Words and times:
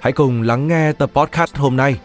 hãy 0.00 0.12
cùng 0.12 0.42
lắng 0.42 0.68
nghe 0.68 0.92
tập 0.92 1.10
podcast 1.14 1.56
hôm 1.56 1.76
nay. 1.76 2.00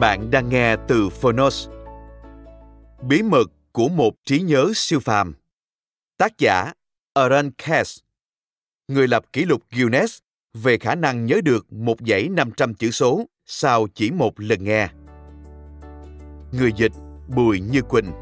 Bạn 0.00 0.30
đang 0.30 0.48
nghe 0.48 0.76
từ 0.88 1.08
Phonos. 1.08 1.68
Bí 3.02 3.22
mật 3.22 3.44
của 3.72 3.88
một 3.88 4.14
trí 4.24 4.40
nhớ 4.40 4.72
siêu 4.74 5.00
phàm. 5.00 5.34
Tác 6.24 6.38
giả 6.38 6.72
Aaron 7.14 7.50
Cass. 7.50 7.98
Người 8.88 9.08
lập 9.08 9.24
kỷ 9.32 9.44
lục 9.44 9.62
Guinness 9.70 10.18
về 10.54 10.78
khả 10.78 10.94
năng 10.94 11.26
nhớ 11.26 11.40
được 11.44 11.72
một 11.72 11.94
dãy 12.08 12.28
500 12.28 12.74
chữ 12.74 12.90
số 12.90 13.26
sau 13.46 13.86
chỉ 13.94 14.10
một 14.10 14.40
lần 14.40 14.64
nghe. 14.64 14.88
Người 16.52 16.72
dịch 16.76 16.92
Bùi 17.36 17.60
Như 17.60 17.82
Quỳnh. 17.82 18.12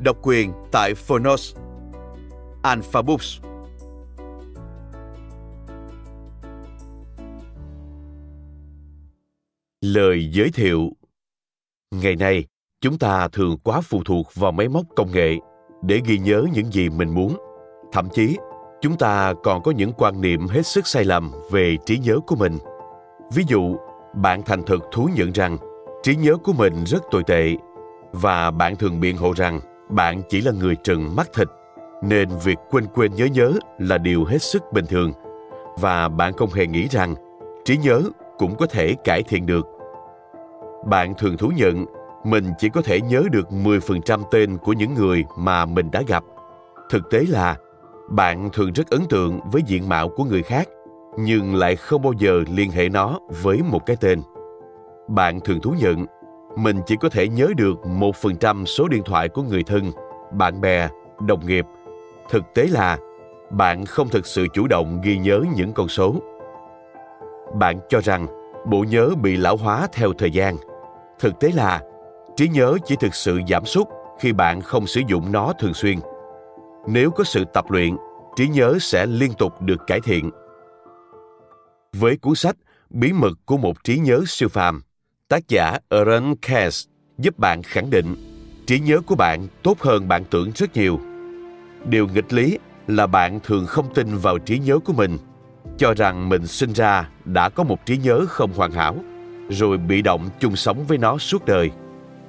Độc 0.00 0.16
quyền 0.22 0.52
tại 0.72 0.94
Phonos. 0.94 1.56
Alpha 2.62 3.02
Books. 3.02 3.40
Lời 9.80 10.30
giới 10.32 10.50
thiệu 10.50 10.90
Ngày 11.90 12.16
nay, 12.16 12.44
chúng 12.80 12.98
ta 12.98 13.28
thường 13.28 13.58
quá 13.64 13.80
phụ 13.80 14.02
thuộc 14.04 14.34
vào 14.34 14.52
máy 14.52 14.68
móc 14.68 14.86
công 14.96 15.12
nghệ 15.12 15.36
để 15.82 16.00
ghi 16.04 16.18
nhớ 16.18 16.44
những 16.52 16.72
gì 16.72 16.88
mình 16.88 17.14
muốn. 17.14 17.36
Thậm 17.92 18.08
chí, 18.08 18.36
chúng 18.80 18.96
ta 18.96 19.34
còn 19.42 19.62
có 19.62 19.70
những 19.70 19.92
quan 19.92 20.20
niệm 20.20 20.46
hết 20.46 20.66
sức 20.66 20.86
sai 20.86 21.04
lầm 21.04 21.32
về 21.50 21.76
trí 21.86 21.98
nhớ 21.98 22.18
của 22.26 22.36
mình. 22.36 22.58
Ví 23.34 23.44
dụ, 23.48 23.76
bạn 24.14 24.42
thành 24.42 24.62
thực 24.62 24.84
thú 24.92 25.08
nhận 25.14 25.32
rằng 25.32 25.58
trí 26.02 26.16
nhớ 26.16 26.36
của 26.36 26.52
mình 26.52 26.84
rất 26.86 27.02
tồi 27.10 27.22
tệ 27.24 27.56
và 28.12 28.50
bạn 28.50 28.76
thường 28.76 29.00
biện 29.00 29.16
hộ 29.16 29.32
rằng 29.36 29.60
bạn 29.88 30.22
chỉ 30.28 30.40
là 30.40 30.52
người 30.52 30.76
trừng 30.76 31.16
mắt 31.16 31.30
thịt 31.34 31.48
nên 32.02 32.28
việc 32.44 32.58
quên 32.70 32.86
quên 32.94 33.14
nhớ 33.14 33.24
nhớ 33.24 33.52
là 33.78 33.98
điều 33.98 34.24
hết 34.24 34.42
sức 34.42 34.62
bình 34.72 34.86
thường 34.86 35.12
và 35.80 36.08
bạn 36.08 36.32
không 36.32 36.50
hề 36.50 36.66
nghĩ 36.66 36.88
rằng 36.90 37.14
trí 37.64 37.76
nhớ 37.76 38.02
cũng 38.38 38.56
có 38.56 38.66
thể 38.66 38.94
cải 39.04 39.22
thiện 39.22 39.46
được. 39.46 39.66
Bạn 40.86 41.14
thường 41.18 41.36
thú 41.36 41.50
nhận 41.56 41.86
mình 42.24 42.44
chỉ 42.58 42.68
có 42.68 42.82
thể 42.82 43.00
nhớ 43.00 43.22
được 43.30 43.48
10% 43.50 44.22
tên 44.30 44.58
của 44.58 44.72
những 44.72 44.94
người 44.94 45.24
mà 45.36 45.64
mình 45.64 45.90
đã 45.90 46.02
gặp. 46.06 46.24
Thực 46.90 47.10
tế 47.10 47.24
là 47.28 47.56
bạn 48.10 48.50
thường 48.52 48.72
rất 48.72 48.90
ấn 48.90 49.00
tượng 49.08 49.40
với 49.52 49.62
diện 49.66 49.88
mạo 49.88 50.08
của 50.08 50.24
người 50.24 50.42
khác 50.42 50.68
nhưng 51.18 51.54
lại 51.54 51.76
không 51.76 52.02
bao 52.02 52.12
giờ 52.18 52.44
liên 52.50 52.70
hệ 52.70 52.88
nó 52.88 53.18
với 53.42 53.60
một 53.62 53.86
cái 53.86 53.96
tên. 54.00 54.22
Bạn 55.08 55.40
thường 55.40 55.60
thú 55.60 55.74
nhận 55.78 56.06
mình 56.56 56.80
chỉ 56.86 56.96
có 56.96 57.08
thể 57.08 57.28
nhớ 57.28 57.48
được 57.56 57.78
1% 57.84 58.64
số 58.64 58.88
điện 58.88 59.02
thoại 59.04 59.28
của 59.28 59.42
người 59.42 59.62
thân, 59.62 59.92
bạn 60.32 60.60
bè, 60.60 60.88
đồng 61.26 61.46
nghiệp. 61.46 61.66
Thực 62.30 62.54
tế 62.54 62.66
là 62.70 62.98
bạn 63.50 63.84
không 63.84 64.08
thực 64.08 64.26
sự 64.26 64.46
chủ 64.52 64.66
động 64.66 65.00
ghi 65.04 65.18
nhớ 65.18 65.40
những 65.56 65.72
con 65.72 65.88
số. 65.88 66.14
Bạn 67.54 67.78
cho 67.88 68.00
rằng 68.00 68.26
bộ 68.66 68.84
nhớ 68.90 69.10
bị 69.22 69.36
lão 69.36 69.56
hóa 69.56 69.88
theo 69.92 70.12
thời 70.18 70.30
gian. 70.30 70.56
Thực 71.18 71.40
tế 71.40 71.50
là 71.54 71.80
trí 72.40 72.48
nhớ 72.48 72.78
chỉ 72.86 72.96
thực 73.00 73.14
sự 73.14 73.40
giảm 73.48 73.64
sút 73.64 73.86
khi 74.20 74.32
bạn 74.32 74.60
không 74.60 74.86
sử 74.86 75.00
dụng 75.08 75.32
nó 75.32 75.52
thường 75.58 75.74
xuyên. 75.74 75.98
Nếu 76.88 77.10
có 77.10 77.24
sự 77.24 77.44
tập 77.54 77.64
luyện, 77.70 77.96
trí 78.36 78.48
nhớ 78.48 78.78
sẽ 78.80 79.06
liên 79.06 79.32
tục 79.38 79.62
được 79.62 79.80
cải 79.86 80.00
thiện. 80.00 80.30
Với 81.92 82.16
cuốn 82.16 82.34
sách 82.34 82.56
Bí 82.90 83.12
mật 83.12 83.32
của 83.46 83.56
một 83.56 83.84
trí 83.84 83.98
nhớ 83.98 84.22
siêu 84.26 84.48
phàm, 84.48 84.82
tác 85.28 85.48
giả 85.48 85.78
Aaron 85.88 86.34
Kess 86.36 86.86
giúp 87.18 87.38
bạn 87.38 87.62
khẳng 87.62 87.90
định 87.90 88.16
trí 88.66 88.80
nhớ 88.80 89.00
của 89.06 89.14
bạn 89.14 89.46
tốt 89.62 89.80
hơn 89.80 90.08
bạn 90.08 90.24
tưởng 90.30 90.50
rất 90.54 90.76
nhiều. 90.76 91.00
Điều 91.84 92.08
nghịch 92.08 92.32
lý 92.32 92.58
là 92.86 93.06
bạn 93.06 93.40
thường 93.40 93.66
không 93.66 93.94
tin 93.94 94.16
vào 94.16 94.38
trí 94.38 94.58
nhớ 94.58 94.78
của 94.78 94.92
mình, 94.92 95.18
cho 95.78 95.94
rằng 95.94 96.28
mình 96.28 96.46
sinh 96.46 96.72
ra 96.72 97.08
đã 97.24 97.48
có 97.48 97.64
một 97.64 97.86
trí 97.86 97.96
nhớ 97.96 98.24
không 98.28 98.52
hoàn 98.52 98.72
hảo, 98.72 98.96
rồi 99.48 99.78
bị 99.78 100.02
động 100.02 100.28
chung 100.40 100.56
sống 100.56 100.84
với 100.86 100.98
nó 100.98 101.18
suốt 101.18 101.44
đời. 101.44 101.70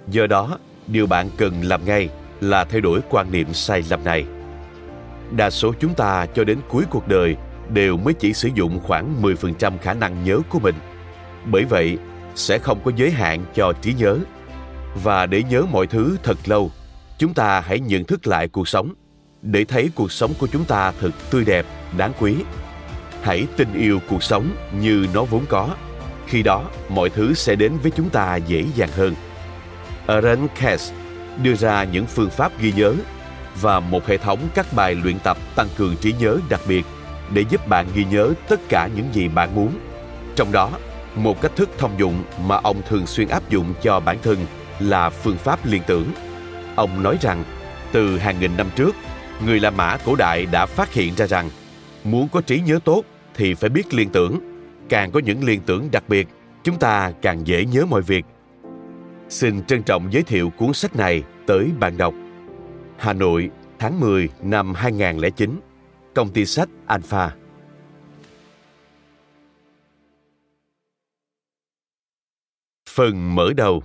Do 0.07 0.27
đó, 0.27 0.57
điều 0.87 1.07
bạn 1.07 1.29
cần 1.37 1.61
làm 1.63 1.85
ngay 1.85 2.09
là 2.41 2.63
thay 2.63 2.81
đổi 2.81 2.99
quan 3.09 3.31
niệm 3.31 3.53
sai 3.53 3.83
lầm 3.89 4.03
này. 4.03 4.25
Đa 5.31 5.49
số 5.49 5.73
chúng 5.79 5.93
ta 5.93 6.25
cho 6.25 6.43
đến 6.43 6.57
cuối 6.69 6.83
cuộc 6.89 7.07
đời 7.07 7.35
đều 7.69 7.97
mới 7.97 8.13
chỉ 8.13 8.33
sử 8.33 8.49
dụng 8.53 8.79
khoảng 8.83 9.21
10% 9.21 9.77
khả 9.77 9.93
năng 9.93 10.23
nhớ 10.23 10.39
của 10.49 10.59
mình. 10.59 10.75
Bởi 11.45 11.65
vậy, 11.65 11.97
sẽ 12.35 12.57
không 12.57 12.79
có 12.83 12.91
giới 12.95 13.11
hạn 13.11 13.45
cho 13.53 13.73
trí 13.81 13.93
nhớ. 13.93 14.17
Và 15.03 15.25
để 15.25 15.43
nhớ 15.49 15.63
mọi 15.71 15.87
thứ 15.87 16.17
thật 16.23 16.37
lâu, 16.45 16.71
chúng 17.17 17.33
ta 17.33 17.59
hãy 17.59 17.79
nhận 17.79 18.03
thức 18.03 18.27
lại 18.27 18.47
cuộc 18.47 18.67
sống 18.67 18.93
để 19.41 19.65
thấy 19.65 19.89
cuộc 19.95 20.11
sống 20.11 20.33
của 20.39 20.47
chúng 20.47 20.65
ta 20.65 20.93
thật 21.01 21.11
tươi 21.29 21.45
đẹp, 21.45 21.65
đáng 21.97 22.11
quý. 22.19 22.35
Hãy 23.21 23.47
tin 23.57 23.67
yêu 23.73 23.99
cuộc 24.09 24.23
sống 24.23 24.49
như 24.79 25.07
nó 25.13 25.23
vốn 25.23 25.45
có. 25.49 25.75
Khi 26.27 26.43
đó, 26.43 26.69
mọi 26.89 27.09
thứ 27.09 27.33
sẽ 27.33 27.55
đến 27.55 27.77
với 27.81 27.91
chúng 27.91 28.09
ta 28.09 28.35
dễ 28.35 28.65
dàng 28.75 28.89
hơn. 28.95 29.15
Aaron 30.11 30.47
Cass 30.61 30.93
đưa 31.43 31.55
ra 31.55 31.83
những 31.83 32.05
phương 32.05 32.29
pháp 32.29 32.51
ghi 32.59 32.71
nhớ 32.71 32.93
và 33.61 33.79
một 33.79 34.07
hệ 34.07 34.17
thống 34.17 34.39
các 34.55 34.73
bài 34.73 34.95
luyện 34.95 35.19
tập 35.19 35.37
tăng 35.55 35.67
cường 35.77 35.95
trí 36.01 36.13
nhớ 36.19 36.37
đặc 36.49 36.61
biệt 36.67 36.85
để 37.33 37.45
giúp 37.49 37.67
bạn 37.67 37.87
ghi 37.95 38.05
nhớ 38.11 38.33
tất 38.47 38.59
cả 38.69 38.89
những 38.95 39.09
gì 39.13 39.27
bạn 39.27 39.55
muốn. 39.55 39.71
Trong 40.35 40.51
đó, 40.51 40.71
một 41.15 41.41
cách 41.41 41.51
thức 41.55 41.69
thông 41.77 41.99
dụng 41.99 42.23
mà 42.45 42.55
ông 42.55 42.81
thường 42.89 43.07
xuyên 43.07 43.27
áp 43.27 43.49
dụng 43.49 43.73
cho 43.81 43.99
bản 43.99 44.17
thân 44.23 44.37
là 44.79 45.09
phương 45.09 45.37
pháp 45.37 45.65
liên 45.65 45.81
tưởng. 45.87 46.11
Ông 46.75 47.03
nói 47.03 47.17
rằng, 47.21 47.43
từ 47.91 48.17
hàng 48.17 48.39
nghìn 48.39 48.57
năm 48.57 48.67
trước, 48.75 48.95
người 49.45 49.59
La 49.59 49.69
Mã 49.69 49.97
cổ 50.05 50.15
đại 50.15 50.45
đã 50.45 50.65
phát 50.65 50.93
hiện 50.93 51.15
ra 51.15 51.27
rằng 51.27 51.49
muốn 52.03 52.27
có 52.31 52.41
trí 52.41 52.59
nhớ 52.59 52.79
tốt 52.85 53.03
thì 53.35 53.53
phải 53.53 53.69
biết 53.69 53.93
liên 53.93 54.09
tưởng. 54.09 54.39
Càng 54.89 55.11
có 55.11 55.19
những 55.19 55.43
liên 55.43 55.61
tưởng 55.65 55.91
đặc 55.91 56.03
biệt, 56.07 56.27
chúng 56.63 56.79
ta 56.79 57.11
càng 57.21 57.47
dễ 57.47 57.65
nhớ 57.65 57.85
mọi 57.85 58.01
việc. 58.01 58.25
Xin 59.31 59.65
trân 59.65 59.83
trọng 59.83 60.13
giới 60.13 60.23
thiệu 60.23 60.49
cuốn 60.57 60.73
sách 60.73 60.95
này 60.95 61.23
tới 61.47 61.69
bạn 61.79 61.97
đọc. 61.97 62.13
Hà 62.97 63.13
Nội, 63.13 63.49
tháng 63.79 63.99
10 63.99 64.29
năm 64.41 64.73
2009, 64.73 65.59
công 66.15 66.29
ty 66.29 66.45
sách 66.45 66.69
Alpha. 66.85 67.35
Phần 72.89 73.35
mở 73.35 73.53
đầu 73.57 73.83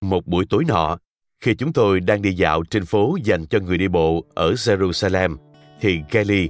Một 0.00 0.26
buổi 0.26 0.46
tối 0.50 0.64
nọ, 0.68 0.98
khi 1.40 1.54
chúng 1.54 1.72
tôi 1.72 2.00
đang 2.00 2.22
đi 2.22 2.32
dạo 2.32 2.62
trên 2.70 2.84
phố 2.84 3.16
dành 3.24 3.46
cho 3.46 3.58
người 3.58 3.78
đi 3.78 3.88
bộ 3.88 4.24
ở 4.34 4.52
Jerusalem, 4.52 5.36
thì 5.80 6.00
Kelly, 6.10 6.48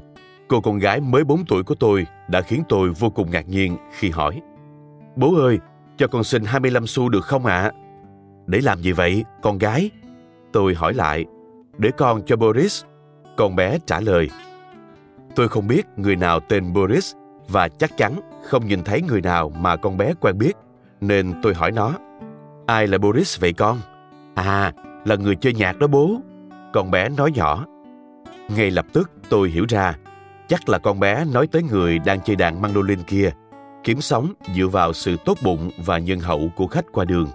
cô 0.49 0.61
con 0.61 0.79
gái 0.79 1.01
mới 1.01 1.25
4 1.25 1.45
tuổi 1.49 1.63
của 1.63 1.75
tôi 1.75 2.07
đã 2.29 2.43
khiến 2.43 2.63
tôi 2.69 2.91
vô 2.91 3.11
cùng 3.11 3.31
ngạc 3.31 3.49
nhiên 3.49 3.77
khi 3.99 4.11
hỏi 4.11 4.41
Bố 5.17 5.37
ơi, 5.37 5.59
cho 6.03 6.09
con 6.09 6.25
xin 6.25 6.45
25 6.45 6.87
xu 6.87 7.09
được 7.09 7.25
không 7.25 7.47
ạ? 7.47 7.63
À? 7.63 7.73
Để 8.47 8.61
làm 8.61 8.81
gì 8.83 8.93
vậy, 8.93 9.25
con 9.43 9.59
gái? 9.59 9.91
Tôi 10.53 10.75
hỏi 10.75 10.95
lại. 10.95 11.25
Để 11.79 11.91
con 11.97 12.23
cho 12.27 12.37
Boris. 12.37 12.85
Con 13.37 13.57
bé 13.57 13.79
trả 13.87 14.01
lời. 14.01 14.31
Tôi 15.37 15.49
không 15.49 15.67
biết 15.67 15.87
người 15.97 16.17
nào 16.17 16.41
tên 16.41 16.73
Boris 16.73 17.13
và 17.49 17.69
chắc 17.69 17.97
chắn 17.97 18.21
không 18.45 18.67
nhìn 18.67 18.83
thấy 18.85 19.03
người 19.03 19.21
nào 19.21 19.53
mà 19.61 19.77
con 19.77 19.97
bé 19.97 20.13
quen 20.21 20.39
biết, 20.39 20.53
nên 21.01 21.35
tôi 21.43 21.55
hỏi 21.55 21.73
nó, 21.73 21.93
ai 22.67 22.87
là 22.87 22.99
Boris 22.99 23.41
vậy 23.41 23.53
con? 23.53 23.79
À, 24.35 24.73
là 25.05 25.17
người 25.17 25.37
chơi 25.37 25.55
nhạc 25.55 25.79
đó 25.79 25.87
bố. 25.87 26.21
Con 26.73 26.91
bé 26.91 27.09
nói 27.09 27.33
nhỏ. 27.35 27.67
Ngay 28.57 28.71
lập 28.71 28.87
tức 28.93 29.11
tôi 29.29 29.51
hiểu 29.51 29.65
ra, 29.69 29.97
chắc 30.49 30.69
là 30.69 30.79
con 30.79 31.01
bé 31.01 31.25
nói 31.33 31.47
tới 31.47 31.63
người 31.63 31.99
đang 31.99 32.21
chơi 32.21 32.37
đàn 32.37 32.63
mandolin 32.63 33.03
kia, 33.03 33.31
kiếm 33.85 34.01
sống 34.01 34.33
dựa 34.55 34.67
vào 34.67 34.93
sự 34.93 35.17
tốt 35.25 35.39
bụng 35.43 35.71
và 35.85 35.99
nhân 35.99 36.21
hậu 36.21 36.51
của 36.57 36.67
khách 36.67 36.85
qua 36.93 37.05
đường. 37.05 37.29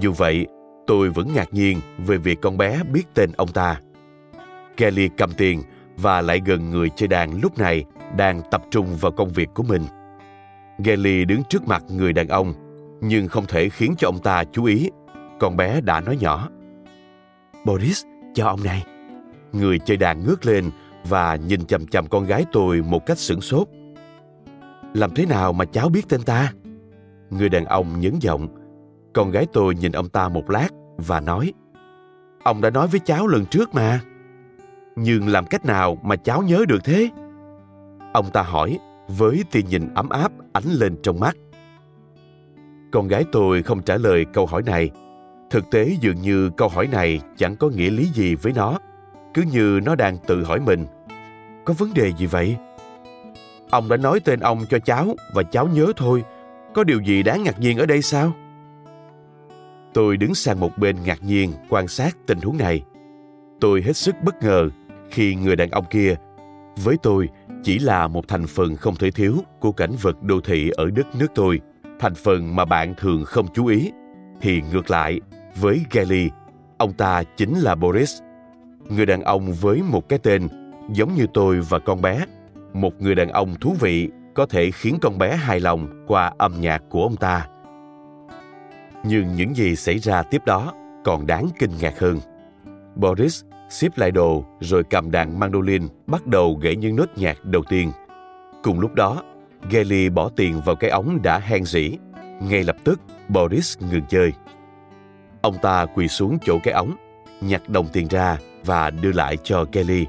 Dù 0.00 0.12
vậy, 0.12 0.46
tôi 0.86 1.10
vẫn 1.10 1.28
ngạc 1.34 1.54
nhiên 1.54 1.80
về 1.98 2.16
việc 2.16 2.40
con 2.42 2.58
bé 2.58 2.82
biết 2.92 3.04
tên 3.14 3.30
ông 3.36 3.48
ta. 3.48 3.80
Kelly 4.76 5.08
cầm 5.16 5.32
tiền 5.32 5.62
và 5.96 6.20
lại 6.20 6.40
gần 6.44 6.70
người 6.70 6.90
chơi 6.96 7.08
đàn 7.08 7.40
lúc 7.40 7.58
này 7.58 7.84
đang 8.16 8.42
tập 8.50 8.62
trung 8.70 8.96
vào 9.00 9.12
công 9.12 9.28
việc 9.28 9.48
của 9.54 9.62
mình. 9.62 9.82
Kelly 10.84 11.24
đứng 11.24 11.42
trước 11.48 11.68
mặt 11.68 11.82
người 11.88 12.12
đàn 12.12 12.28
ông, 12.28 12.54
nhưng 13.00 13.28
không 13.28 13.46
thể 13.46 13.68
khiến 13.68 13.94
cho 13.98 14.08
ông 14.08 14.18
ta 14.18 14.44
chú 14.52 14.64
ý. 14.64 14.90
Con 15.40 15.56
bé 15.56 15.80
đã 15.80 16.00
nói 16.00 16.18
nhỏ. 16.20 16.48
Boris, 17.64 18.04
cho 18.34 18.46
ông 18.46 18.64
này. 18.64 18.84
Người 19.52 19.78
chơi 19.78 19.96
đàn 19.96 20.24
ngước 20.24 20.46
lên 20.46 20.70
và 21.08 21.36
nhìn 21.36 21.64
chầm 21.64 21.86
chầm 21.86 22.06
con 22.06 22.26
gái 22.26 22.44
tôi 22.52 22.82
một 22.82 23.06
cách 23.06 23.18
sửng 23.18 23.40
sốt. 23.40 23.68
Làm 24.94 25.14
thế 25.14 25.26
nào 25.26 25.52
mà 25.52 25.64
cháu 25.64 25.88
biết 25.88 26.08
tên 26.08 26.22
ta? 26.22 26.52
Người 27.30 27.48
đàn 27.48 27.64
ông 27.64 28.00
nhấn 28.00 28.18
giọng. 28.20 28.48
Con 29.14 29.30
gái 29.30 29.46
tôi 29.52 29.74
nhìn 29.74 29.92
ông 29.92 30.08
ta 30.08 30.28
một 30.28 30.50
lát 30.50 30.68
và 30.96 31.20
nói, 31.20 31.52
Ông 32.46 32.60
đã 32.60 32.70
nói 32.70 32.86
với 32.86 33.00
cháu 33.00 33.26
lần 33.26 33.46
trước 33.46 33.74
mà. 33.74 34.00
Nhưng 34.96 35.28
làm 35.28 35.46
cách 35.46 35.64
nào 35.64 35.98
mà 36.02 36.16
cháu 36.16 36.42
nhớ 36.42 36.64
được 36.68 36.84
thế? 36.84 37.10
Ông 38.12 38.30
ta 38.32 38.42
hỏi 38.42 38.78
với 39.08 39.44
tia 39.50 39.60
nhìn 39.62 39.94
ấm 39.94 40.08
áp 40.08 40.32
ánh 40.52 40.64
lên 40.64 40.96
trong 41.02 41.20
mắt. 41.20 41.36
Con 42.92 43.08
gái 43.08 43.24
tôi 43.32 43.62
không 43.62 43.82
trả 43.82 43.96
lời 43.96 44.24
câu 44.32 44.46
hỏi 44.46 44.62
này. 44.66 44.90
Thực 45.50 45.70
tế 45.70 45.96
dường 46.00 46.20
như 46.20 46.50
câu 46.56 46.68
hỏi 46.68 46.86
này 46.86 47.20
chẳng 47.36 47.56
có 47.56 47.68
nghĩa 47.68 47.90
lý 47.90 48.04
gì 48.04 48.34
với 48.34 48.52
nó. 48.56 48.78
Cứ 49.34 49.42
như 49.52 49.80
nó 49.84 49.94
đang 49.94 50.18
tự 50.26 50.44
hỏi 50.44 50.60
mình. 50.60 50.86
Có 51.64 51.74
vấn 51.78 51.94
đề 51.94 52.12
gì 52.12 52.26
vậy? 52.26 52.56
Ông 53.70 53.88
đã 53.88 53.96
nói 53.96 54.20
tên 54.20 54.40
ông 54.40 54.64
cho 54.70 54.78
cháu 54.78 55.14
và 55.34 55.42
cháu 55.42 55.68
nhớ 55.68 55.92
thôi. 55.96 56.24
Có 56.74 56.84
điều 56.84 57.00
gì 57.00 57.22
đáng 57.22 57.42
ngạc 57.42 57.60
nhiên 57.60 57.78
ở 57.78 57.86
đây 57.86 58.02
sao? 58.02 58.32
Tôi 59.94 60.16
đứng 60.16 60.34
sang 60.34 60.60
một 60.60 60.78
bên 60.78 60.96
ngạc 61.04 61.22
nhiên 61.22 61.52
quan 61.68 61.88
sát 61.88 62.16
tình 62.26 62.40
huống 62.40 62.58
này. 62.58 62.82
Tôi 63.60 63.82
hết 63.82 63.96
sức 63.96 64.14
bất 64.24 64.42
ngờ 64.42 64.68
khi 65.10 65.34
người 65.34 65.56
đàn 65.56 65.70
ông 65.70 65.84
kia, 65.90 66.16
với 66.84 66.96
tôi, 67.02 67.28
chỉ 67.62 67.78
là 67.78 68.08
một 68.08 68.28
thành 68.28 68.46
phần 68.46 68.76
không 68.76 68.96
thể 68.96 69.10
thiếu 69.10 69.34
của 69.60 69.72
cảnh 69.72 69.92
vật 70.02 70.22
đô 70.22 70.40
thị 70.40 70.70
ở 70.70 70.90
đất 70.90 71.06
nước 71.18 71.26
tôi, 71.34 71.60
thành 72.00 72.14
phần 72.14 72.56
mà 72.56 72.64
bạn 72.64 72.94
thường 72.94 73.24
không 73.24 73.46
chú 73.54 73.66
ý. 73.66 73.92
Thì 74.40 74.62
ngược 74.72 74.90
lại, 74.90 75.20
với 75.60 75.84
Gally, 75.90 76.30
ông 76.78 76.92
ta 76.92 77.22
chính 77.36 77.58
là 77.58 77.74
Boris, 77.74 78.20
người 78.90 79.06
đàn 79.06 79.22
ông 79.22 79.52
với 79.52 79.82
một 79.82 80.08
cái 80.08 80.18
tên 80.18 80.48
giống 80.92 81.14
như 81.14 81.26
tôi 81.34 81.60
và 81.60 81.78
con 81.78 82.02
bé, 82.02 82.24
một 82.80 83.02
người 83.02 83.14
đàn 83.14 83.28
ông 83.28 83.54
thú 83.54 83.76
vị 83.80 84.08
có 84.34 84.46
thể 84.46 84.70
khiến 84.70 84.98
con 85.02 85.18
bé 85.18 85.36
hài 85.36 85.60
lòng 85.60 86.04
qua 86.06 86.32
âm 86.38 86.60
nhạc 86.60 86.82
của 86.90 87.02
ông 87.02 87.16
ta. 87.16 87.46
Nhưng 89.04 89.34
những 89.34 89.56
gì 89.56 89.76
xảy 89.76 89.98
ra 89.98 90.22
tiếp 90.22 90.42
đó 90.46 90.72
còn 91.04 91.26
đáng 91.26 91.48
kinh 91.58 91.70
ngạc 91.80 91.98
hơn. 91.98 92.18
Boris 92.94 93.42
xếp 93.68 93.88
lại 93.96 94.10
đồ 94.10 94.44
rồi 94.60 94.84
cầm 94.90 95.10
đàn 95.10 95.38
mandolin 95.38 95.82
bắt 96.06 96.26
đầu 96.26 96.58
gãy 96.62 96.76
những 96.76 96.96
nốt 96.96 97.08
nhạc 97.16 97.44
đầu 97.44 97.62
tiên. 97.68 97.92
Cùng 98.62 98.80
lúc 98.80 98.94
đó, 98.94 99.22
Gelly 99.70 100.08
bỏ 100.08 100.30
tiền 100.36 100.60
vào 100.64 100.76
cái 100.76 100.90
ống 100.90 101.22
đã 101.22 101.38
hen 101.38 101.64
rỉ. 101.64 101.98
Ngay 102.40 102.64
lập 102.64 102.76
tức, 102.84 103.00
Boris 103.28 103.78
ngừng 103.78 104.06
chơi. 104.08 104.32
Ông 105.42 105.54
ta 105.62 105.86
quỳ 105.94 106.08
xuống 106.08 106.38
chỗ 106.44 106.58
cái 106.62 106.74
ống, 106.74 106.96
nhặt 107.40 107.68
đồng 107.68 107.88
tiền 107.92 108.08
ra 108.08 108.38
và 108.64 108.90
đưa 108.90 109.12
lại 109.12 109.36
cho 109.42 109.64
Kelly. 109.64 110.06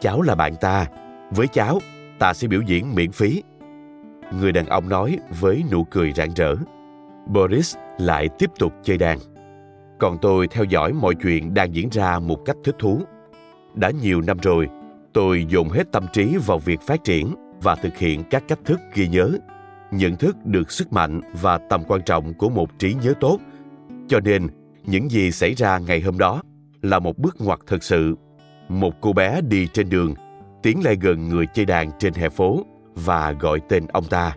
Cháu 0.00 0.22
là 0.22 0.34
bạn 0.34 0.54
ta, 0.60 0.86
với 1.34 1.48
cháu, 1.48 1.78
ta 2.18 2.34
sẽ 2.34 2.48
biểu 2.48 2.60
diễn 2.66 2.94
miễn 2.94 3.12
phí. 3.12 3.42
Người 4.40 4.52
đàn 4.52 4.66
ông 4.66 4.88
nói 4.88 5.18
với 5.40 5.62
nụ 5.70 5.84
cười 5.84 6.12
rạng 6.12 6.34
rỡ. 6.34 6.54
Boris 7.26 7.76
lại 7.98 8.28
tiếp 8.38 8.50
tục 8.58 8.72
chơi 8.82 8.98
đàn. 8.98 9.18
Còn 9.98 10.18
tôi 10.22 10.48
theo 10.48 10.64
dõi 10.64 10.92
mọi 10.92 11.14
chuyện 11.14 11.54
đang 11.54 11.74
diễn 11.74 11.88
ra 11.92 12.18
một 12.18 12.38
cách 12.44 12.56
thích 12.64 12.76
thú. 12.78 13.00
Đã 13.74 13.90
nhiều 13.90 14.20
năm 14.20 14.38
rồi, 14.42 14.68
tôi 15.12 15.46
dồn 15.48 15.68
hết 15.68 15.92
tâm 15.92 16.06
trí 16.12 16.36
vào 16.46 16.58
việc 16.58 16.80
phát 16.80 17.04
triển 17.04 17.34
và 17.62 17.74
thực 17.74 17.96
hiện 17.96 18.22
các 18.30 18.44
cách 18.48 18.58
thức 18.64 18.80
ghi 18.94 19.08
nhớ, 19.08 19.30
nhận 19.90 20.16
thức 20.16 20.36
được 20.44 20.72
sức 20.72 20.92
mạnh 20.92 21.20
và 21.40 21.58
tầm 21.58 21.84
quan 21.88 22.02
trọng 22.02 22.34
của 22.34 22.48
một 22.48 22.78
trí 22.78 22.94
nhớ 22.94 23.14
tốt. 23.20 23.38
Cho 24.08 24.20
nên, 24.20 24.46
những 24.86 25.10
gì 25.10 25.30
xảy 25.30 25.54
ra 25.54 25.78
ngày 25.78 26.00
hôm 26.00 26.18
đó 26.18 26.42
là 26.82 26.98
một 26.98 27.18
bước 27.18 27.36
ngoặt 27.40 27.58
thực 27.66 27.82
sự. 27.82 28.14
Một 28.68 28.94
cô 29.00 29.12
bé 29.12 29.40
đi 29.40 29.68
trên 29.72 29.88
đường, 29.88 30.14
tiến 30.64 30.84
lại 30.84 30.96
gần 31.00 31.28
người 31.28 31.46
chơi 31.54 31.64
đàn 31.64 31.90
trên 31.98 32.14
hè 32.14 32.28
phố 32.28 32.64
và 32.94 33.32
gọi 33.32 33.60
tên 33.68 33.86
ông 33.86 34.04
ta. 34.04 34.36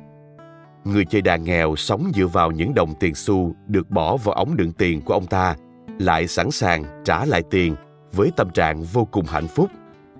Người 0.83 1.05
chơi 1.05 1.21
đàn 1.21 1.43
nghèo 1.43 1.75
sống 1.75 2.11
dựa 2.15 2.27
vào 2.27 2.51
những 2.51 2.73
đồng 2.73 2.93
tiền 2.99 3.15
xu 3.15 3.55
được 3.67 3.89
bỏ 3.89 4.17
vào 4.17 4.35
ống 4.35 4.57
đựng 4.57 4.71
tiền 4.71 5.01
của 5.01 5.13
ông 5.13 5.25
ta, 5.25 5.55
lại 5.99 6.27
sẵn 6.27 6.51
sàng 6.51 6.83
trả 7.05 7.25
lại 7.25 7.43
tiền 7.49 7.75
với 8.11 8.31
tâm 8.35 8.49
trạng 8.49 8.83
vô 8.83 9.05
cùng 9.05 9.25
hạnh 9.25 9.47
phúc. 9.47 9.69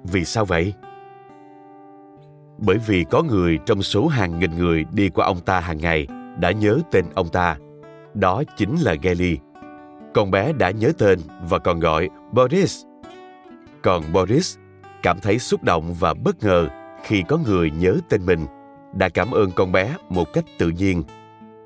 Vì 0.03 0.25
sao 0.25 0.45
vậy? 0.45 0.73
Bởi 2.57 2.77
vì 2.87 3.05
có 3.09 3.23
người 3.23 3.59
trong 3.65 3.81
số 3.81 4.07
hàng 4.07 4.39
nghìn 4.39 4.57
người 4.57 4.85
đi 4.91 5.09
qua 5.09 5.25
ông 5.25 5.39
ta 5.39 5.59
hàng 5.59 5.77
ngày 5.77 6.07
đã 6.39 6.51
nhớ 6.51 6.79
tên 6.91 7.05
ông 7.15 7.29
ta. 7.29 7.57
Đó 8.13 8.43
chính 8.57 8.75
là 8.75 8.95
Gelly. 9.01 9.37
Con 10.13 10.31
bé 10.31 10.53
đã 10.53 10.71
nhớ 10.71 10.91
tên 10.97 11.19
và 11.49 11.59
còn 11.59 11.79
gọi 11.79 12.09
Boris. 12.31 12.83
Còn 13.81 14.03
Boris 14.13 14.57
cảm 15.03 15.19
thấy 15.19 15.39
xúc 15.39 15.63
động 15.63 15.93
và 15.99 16.13
bất 16.13 16.43
ngờ 16.43 16.67
khi 17.03 17.23
có 17.27 17.37
người 17.37 17.71
nhớ 17.71 17.97
tên 18.09 18.25
mình 18.25 18.45
đã 18.93 19.09
cảm 19.09 19.31
ơn 19.31 19.51
con 19.51 19.71
bé 19.71 19.95
một 20.09 20.33
cách 20.33 20.45
tự 20.57 20.69
nhiên. 20.69 21.03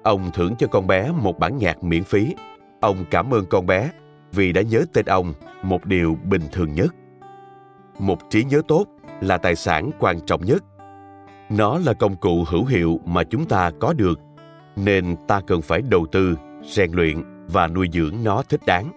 Ông 0.04 0.32
thưởng 0.34 0.56
cho 0.60 0.68
con 0.68 0.88
bé 0.88 1.12
một 1.12 1.40
bản 1.40 1.58
nhạc 1.58 1.84
miễn 1.84 2.04
phí. 2.04 2.36
Ông 2.82 3.06
cảm 3.12 3.34
ơn 3.34 3.46
con 3.46 3.66
bé 3.66 3.90
vì 4.32 4.54
đã 4.54 4.62
nhớ 4.62 4.86
tên 4.94 5.06
ông 5.06 5.34
một 5.64 5.86
điều 5.86 6.18
bình 6.24 6.42
thường 6.52 6.74
nhất. 6.74 6.96
Một 8.00 8.18
trí 8.30 8.44
nhớ 8.44 8.62
tốt 8.68 8.86
là 9.22 9.38
tài 9.38 9.56
sản 9.56 9.92
quan 10.00 10.20
trọng 10.20 10.46
nhất. 10.46 10.64
Nó 11.50 11.78
là 11.78 11.94
công 11.94 12.16
cụ 12.16 12.44
hữu 12.48 12.66
hiệu 12.66 13.00
mà 13.06 13.24
chúng 13.24 13.46
ta 13.46 13.72
có 13.80 13.94
được, 13.94 14.20
nên 14.76 15.16
ta 15.28 15.42
cần 15.48 15.62
phải 15.62 15.82
đầu 15.82 16.06
tư, 16.12 16.38
rèn 16.64 16.92
luyện 16.92 17.24
và 17.48 17.68
nuôi 17.68 17.90
dưỡng 17.94 18.14
nó 18.24 18.44
thích 18.50 18.62
đáng. 18.66 18.92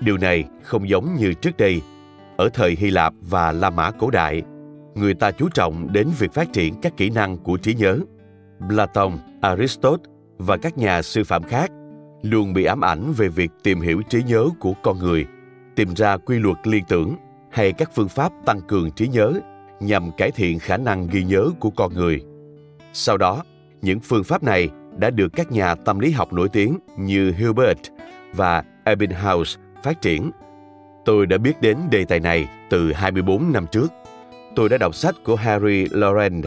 Điều 0.00 0.16
này 0.16 0.44
không 0.62 0.88
giống 0.88 1.14
như 1.14 1.34
trước 1.34 1.56
đây. 1.56 1.82
Ở 2.40 2.48
thời 2.48 2.76
Hy 2.78 2.90
Lạp 2.90 3.14
và 3.20 3.52
La 3.52 3.70
Mã 3.70 3.90
cổ 3.90 4.10
đại, 4.10 4.42
người 4.94 5.14
ta 5.14 5.30
chú 5.30 5.48
trọng 5.48 5.92
đến 5.92 6.08
việc 6.18 6.32
phát 6.32 6.52
triển 6.52 6.74
các 6.82 6.96
kỹ 6.96 7.10
năng 7.10 7.38
của 7.38 7.56
trí 7.56 7.74
nhớ. 7.74 7.98
Platon, 8.68 9.18
Aristotle 9.40 10.12
và 10.38 10.56
các 10.56 10.78
nhà 10.78 11.02
sư 11.02 11.24
phạm 11.24 11.42
khác 11.42 11.70
luôn 12.22 12.52
bị 12.52 12.64
ám 12.64 12.84
ảnh 12.84 13.12
về 13.12 13.28
việc 13.28 13.50
tìm 13.62 13.80
hiểu 13.80 14.02
trí 14.08 14.22
nhớ 14.22 14.48
của 14.60 14.72
con 14.82 14.98
người, 14.98 15.26
tìm 15.76 15.94
ra 15.94 16.16
quy 16.16 16.38
luật 16.38 16.56
liên 16.64 16.84
tưởng 16.88 17.16
hay 17.50 17.72
các 17.72 17.90
phương 17.94 18.08
pháp 18.08 18.32
tăng 18.46 18.60
cường 18.60 18.90
trí 18.90 19.08
nhớ 19.08 19.32
nhằm 19.80 20.10
cải 20.16 20.30
thiện 20.30 20.58
khả 20.58 20.76
năng 20.76 21.06
ghi 21.06 21.24
nhớ 21.24 21.50
của 21.60 21.70
con 21.70 21.94
người. 21.94 22.22
Sau 22.92 23.16
đó, 23.16 23.42
những 23.82 24.00
phương 24.00 24.24
pháp 24.24 24.42
này 24.42 24.68
đã 24.98 25.10
được 25.10 25.28
các 25.32 25.52
nhà 25.52 25.74
tâm 25.74 25.98
lý 25.98 26.10
học 26.10 26.32
nổi 26.32 26.48
tiếng 26.48 26.78
như 26.98 27.32
Hilbert 27.32 27.80
và 28.34 28.64
Ebbinghaus 28.84 29.56
phát 29.82 30.00
triển. 30.02 30.30
Tôi 31.04 31.26
đã 31.26 31.38
biết 31.38 31.60
đến 31.60 31.78
đề 31.90 32.04
tài 32.04 32.20
này 32.20 32.48
từ 32.70 32.92
24 32.92 33.52
năm 33.52 33.66
trước 33.72 33.92
tôi 34.54 34.68
đã 34.68 34.78
đọc 34.78 34.94
sách 34.94 35.14
của 35.24 35.36
Harry 35.36 35.86
Laurent, 35.90 36.44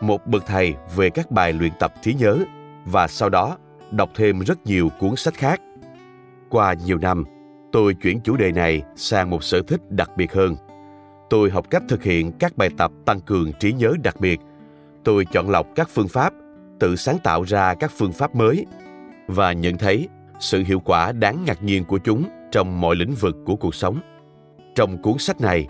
một 0.00 0.26
bậc 0.26 0.46
thầy 0.46 0.74
về 0.96 1.10
các 1.10 1.30
bài 1.30 1.52
luyện 1.52 1.72
tập 1.78 1.92
trí 2.02 2.14
nhớ, 2.14 2.38
và 2.84 3.08
sau 3.08 3.28
đó 3.28 3.56
đọc 3.90 4.10
thêm 4.14 4.40
rất 4.40 4.66
nhiều 4.66 4.90
cuốn 5.00 5.16
sách 5.16 5.34
khác. 5.34 5.60
Qua 6.48 6.74
nhiều 6.86 6.98
năm, 6.98 7.24
tôi 7.72 7.94
chuyển 7.94 8.20
chủ 8.20 8.36
đề 8.36 8.52
này 8.52 8.82
sang 8.96 9.30
một 9.30 9.44
sở 9.44 9.62
thích 9.62 9.80
đặc 9.90 10.10
biệt 10.16 10.32
hơn. 10.32 10.56
Tôi 11.30 11.50
học 11.50 11.70
cách 11.70 11.82
thực 11.88 12.02
hiện 12.02 12.32
các 12.32 12.56
bài 12.56 12.70
tập 12.76 12.90
tăng 13.04 13.20
cường 13.20 13.52
trí 13.52 13.72
nhớ 13.72 13.94
đặc 14.02 14.20
biệt. 14.20 14.40
Tôi 15.04 15.24
chọn 15.32 15.50
lọc 15.50 15.66
các 15.74 15.88
phương 15.90 16.08
pháp, 16.08 16.32
tự 16.80 16.96
sáng 16.96 17.18
tạo 17.18 17.42
ra 17.42 17.74
các 17.74 17.92
phương 17.96 18.12
pháp 18.12 18.34
mới 18.34 18.66
và 19.26 19.52
nhận 19.52 19.78
thấy 19.78 20.08
sự 20.40 20.62
hiệu 20.66 20.80
quả 20.80 21.12
đáng 21.12 21.44
ngạc 21.46 21.62
nhiên 21.62 21.84
của 21.84 21.98
chúng 21.98 22.24
trong 22.54 22.80
mọi 22.80 22.96
lĩnh 22.96 23.14
vực 23.14 23.36
của 23.44 23.56
cuộc 23.56 23.74
sống. 23.74 24.00
Trong 24.74 25.02
cuốn 25.02 25.18
sách 25.18 25.40
này, 25.40 25.66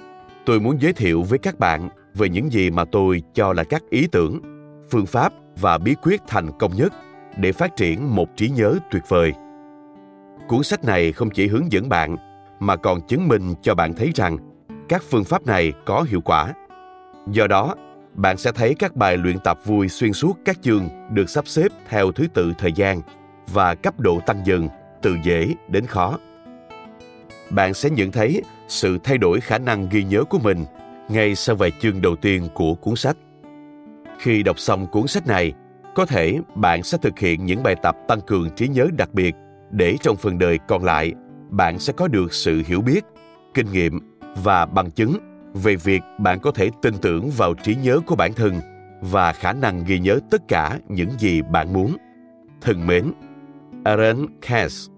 tôi 0.46 0.60
muốn 0.60 0.76
giới 0.80 0.92
thiệu 0.92 1.22
với 1.22 1.38
các 1.38 1.58
bạn 1.58 1.88
về 2.14 2.28
những 2.28 2.52
gì 2.52 2.70
mà 2.70 2.84
tôi 2.84 3.22
cho 3.34 3.52
là 3.52 3.64
các 3.64 3.82
ý 3.90 4.06
tưởng 4.12 4.40
phương 4.90 5.06
pháp 5.06 5.32
và 5.60 5.78
bí 5.78 5.94
quyết 6.02 6.20
thành 6.26 6.58
công 6.58 6.76
nhất 6.76 6.92
để 7.36 7.52
phát 7.52 7.76
triển 7.76 8.14
một 8.14 8.28
trí 8.36 8.50
nhớ 8.50 8.74
tuyệt 8.90 9.02
vời 9.08 9.32
cuốn 10.48 10.62
sách 10.62 10.84
này 10.84 11.12
không 11.12 11.30
chỉ 11.30 11.46
hướng 11.46 11.72
dẫn 11.72 11.88
bạn 11.88 12.16
mà 12.60 12.76
còn 12.76 13.06
chứng 13.06 13.28
minh 13.28 13.54
cho 13.62 13.74
bạn 13.74 13.94
thấy 13.94 14.12
rằng 14.14 14.36
các 14.88 15.02
phương 15.10 15.24
pháp 15.24 15.46
này 15.46 15.72
có 15.84 16.04
hiệu 16.08 16.20
quả 16.20 16.52
Do 17.32 17.46
đó, 17.46 17.74
bạn 18.14 18.36
sẽ 18.36 18.52
thấy 18.52 18.74
các 18.78 18.96
bài 18.96 19.16
luyện 19.16 19.38
tập 19.38 19.58
vui 19.64 19.88
xuyên 19.88 20.12
suốt 20.12 20.38
các 20.44 20.62
chương 20.62 20.88
được 21.10 21.30
sắp 21.30 21.46
xếp 21.46 21.68
theo 21.88 22.12
thứ 22.12 22.26
tự 22.34 22.52
thời 22.58 22.72
gian 22.72 23.00
và 23.52 23.74
cấp 23.74 24.00
độ 24.00 24.20
tăng 24.26 24.46
dần 24.46 24.68
từ 25.02 25.16
dễ 25.24 25.54
đến 25.68 25.86
khó. 25.86 26.18
Bạn 27.50 27.74
sẽ 27.74 27.90
nhận 27.90 28.12
thấy 28.12 28.42
sự 28.68 28.98
thay 29.04 29.18
đổi 29.18 29.40
khả 29.40 29.58
năng 29.58 29.88
ghi 29.88 30.04
nhớ 30.04 30.24
của 30.24 30.38
mình 30.38 30.64
ngay 31.08 31.34
sau 31.34 31.56
vài 31.56 31.72
chương 31.80 32.02
đầu 32.02 32.16
tiên 32.16 32.48
của 32.54 32.74
cuốn 32.74 32.96
sách. 32.96 33.16
Khi 34.18 34.42
đọc 34.42 34.58
xong 34.58 34.86
cuốn 34.86 35.06
sách 35.06 35.26
này, 35.26 35.52
có 35.94 36.06
thể 36.06 36.38
bạn 36.54 36.82
sẽ 36.82 36.98
thực 37.02 37.18
hiện 37.18 37.46
những 37.46 37.62
bài 37.62 37.76
tập 37.82 37.96
tăng 38.08 38.20
cường 38.20 38.50
trí 38.50 38.68
nhớ 38.68 38.88
đặc 38.96 39.14
biệt 39.14 39.34
để 39.70 39.96
trong 40.02 40.16
phần 40.16 40.38
đời 40.38 40.58
còn 40.68 40.84
lại 40.84 41.12
bạn 41.50 41.78
sẽ 41.78 41.92
có 41.92 42.08
được 42.08 42.34
sự 42.34 42.62
hiểu 42.66 42.80
biết 42.80 43.04
kinh 43.54 43.72
nghiệm 43.72 44.00
và 44.42 44.66
bằng 44.66 44.90
chứng 44.90 45.18
về 45.54 45.76
việc 45.76 46.02
bạn 46.18 46.40
có 46.40 46.50
thể 46.50 46.70
tin 46.82 46.94
tưởng 47.02 47.30
vào 47.30 47.54
trí 47.54 47.74
nhớ 47.74 48.00
của 48.06 48.16
bản 48.16 48.32
thân 48.32 48.60
và 49.00 49.32
khả 49.32 49.52
năng 49.52 49.84
ghi 49.84 49.98
nhớ 49.98 50.18
tất 50.30 50.48
cả 50.48 50.78
những 50.88 51.10
gì 51.18 51.42
bạn 51.42 51.72
muốn 51.72 51.96
thân 52.60 52.86
mến 52.86 53.12
aaron 53.84 54.26
cass 54.48 54.90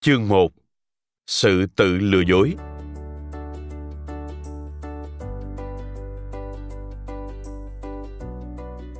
chương 0.00 0.28
1 0.28 0.52
sự 1.26 1.66
tự 1.66 1.98
lừa 1.98 2.20
dối. 2.20 2.54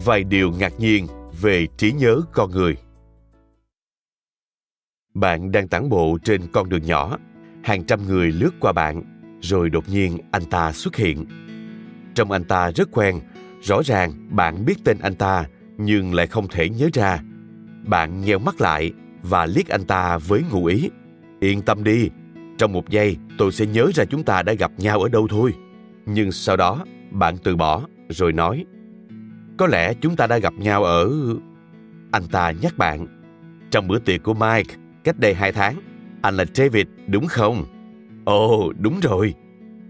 Vài 0.04 0.24
điều 0.24 0.52
ngạc 0.52 0.72
nhiên 0.78 1.06
về 1.40 1.66
trí 1.76 1.92
nhớ 1.92 2.20
con 2.32 2.50
người. 2.50 2.76
Bạn 5.14 5.52
đang 5.52 5.68
tản 5.68 5.88
bộ 5.88 6.18
trên 6.24 6.52
con 6.52 6.68
đường 6.68 6.82
nhỏ, 6.82 7.18
hàng 7.64 7.84
trăm 7.84 8.06
người 8.06 8.32
lướt 8.32 8.50
qua 8.60 8.72
bạn, 8.72 9.02
rồi 9.42 9.70
đột 9.70 9.88
nhiên 9.88 10.18
anh 10.30 10.44
ta 10.50 10.72
xuất 10.72 10.96
hiện. 10.96 11.26
Trông 12.14 12.30
anh 12.30 12.44
ta 12.44 12.70
rất 12.70 12.88
quen, 12.92 13.20
rõ 13.62 13.80
ràng 13.84 14.36
bạn 14.36 14.64
biết 14.64 14.76
tên 14.84 14.98
anh 14.98 15.14
ta 15.14 15.46
nhưng 15.76 16.14
lại 16.14 16.26
không 16.26 16.48
thể 16.48 16.68
nhớ 16.68 16.88
ra. 16.92 17.22
Bạn 17.84 18.20
nheo 18.20 18.38
mắt 18.38 18.60
lại 18.60 18.92
và 19.22 19.46
liếc 19.46 19.68
anh 19.68 19.84
ta 19.84 20.18
với 20.18 20.42
ngụ 20.50 20.64
ý 20.64 20.90
yên 21.40 21.62
tâm 21.62 21.84
đi 21.84 22.10
trong 22.58 22.72
một 22.72 22.88
giây 22.88 23.16
tôi 23.38 23.52
sẽ 23.52 23.66
nhớ 23.66 23.90
ra 23.94 24.04
chúng 24.04 24.22
ta 24.22 24.42
đã 24.42 24.52
gặp 24.52 24.72
nhau 24.76 25.00
ở 25.00 25.08
đâu 25.08 25.28
thôi 25.28 25.54
nhưng 26.06 26.32
sau 26.32 26.56
đó 26.56 26.84
bạn 27.10 27.36
từ 27.44 27.56
bỏ 27.56 27.82
rồi 28.08 28.32
nói 28.32 28.64
có 29.58 29.66
lẽ 29.66 29.94
chúng 30.00 30.16
ta 30.16 30.26
đã 30.26 30.38
gặp 30.38 30.54
nhau 30.58 30.84
ở... 30.84 31.10
Anh 32.12 32.22
ta 32.32 32.52
nhắc 32.62 32.78
bạn. 32.78 33.06
Trong 33.70 33.88
bữa 33.88 33.98
tiệc 33.98 34.22
của 34.22 34.34
Mike, 34.34 34.74
cách 35.04 35.18
đây 35.18 35.34
hai 35.34 35.52
tháng, 35.52 35.74
anh 36.22 36.36
là 36.36 36.44
David, 36.54 36.86
đúng 37.06 37.26
không? 37.26 37.64
Ồ, 38.24 38.66
oh, 38.66 38.76
đúng 38.78 39.00
rồi. 39.00 39.34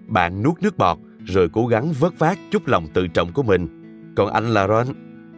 Bạn 0.07 0.43
nuốt 0.43 0.63
nước 0.63 0.79
bọt, 0.79 0.99
rồi 1.25 1.49
cố 1.53 1.67
gắng 1.67 1.93
vớt 1.93 2.19
vát 2.19 2.39
chút 2.51 2.69
lòng 2.69 2.89
tự 2.95 3.09
trọng 3.09 3.33
của 3.33 3.43
mình. 3.43 3.69
Còn 4.17 4.33
anh 4.33 4.45
là 4.45 4.69
Ron. 4.69 4.87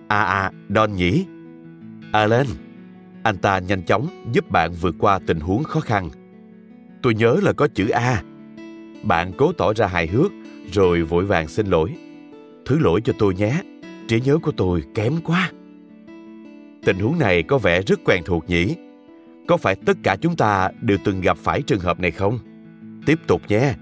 À 0.09 0.25
à, 0.25 0.53
Don 0.69 0.93
nhỉ? 0.93 1.27
Alan. 2.13 2.47
Anh 3.23 3.37
ta 3.37 3.59
nhanh 3.59 3.83
chóng 3.83 4.09
giúp 4.33 4.51
bạn 4.51 4.73
vượt 4.81 4.95
qua 4.99 5.19
tình 5.27 5.41
huống 5.41 5.63
khó 5.63 5.81
khăn. 5.81 6.11
Tôi 7.03 7.15
nhớ 7.15 7.37
là 7.43 7.53
có 7.53 7.69
chữ 7.75 7.89
A. 7.89 8.23
Bạn 9.03 9.33
cố 9.37 9.53
tỏ 9.53 9.73
ra 9.73 9.87
hài 9.87 10.07
hước, 10.07 10.33
rồi 10.73 11.03
vội 11.03 11.25
vàng 11.25 11.49
xin 11.49 11.67
lỗi. 11.67 11.95
Thứ 12.67 12.79
lỗi 12.79 13.01
cho 13.05 13.13
tôi 13.19 13.35
nhé 13.35 13.61
trí 14.11 14.21
nhớ 14.21 14.39
của 14.39 14.53
tôi 14.53 14.83
kém 14.95 15.17
quá 15.25 15.51
tình 16.85 16.99
huống 16.99 17.19
này 17.19 17.43
có 17.43 17.59
vẻ 17.59 17.83
rất 17.83 18.01
quen 18.05 18.23
thuộc 18.25 18.45
nhỉ 18.49 18.77
có 19.49 19.57
phải 19.57 19.77
tất 19.87 19.97
cả 20.03 20.17
chúng 20.21 20.37
ta 20.37 20.71
đều 20.81 20.99
từng 21.05 21.21
gặp 21.21 21.39
phải 21.39 21.63
trường 21.63 21.81
hợp 21.81 22.01
này 22.01 22.11
không 22.11 22.39
tiếp 23.07 23.19
tục 23.27 23.43
nhé 23.49 23.75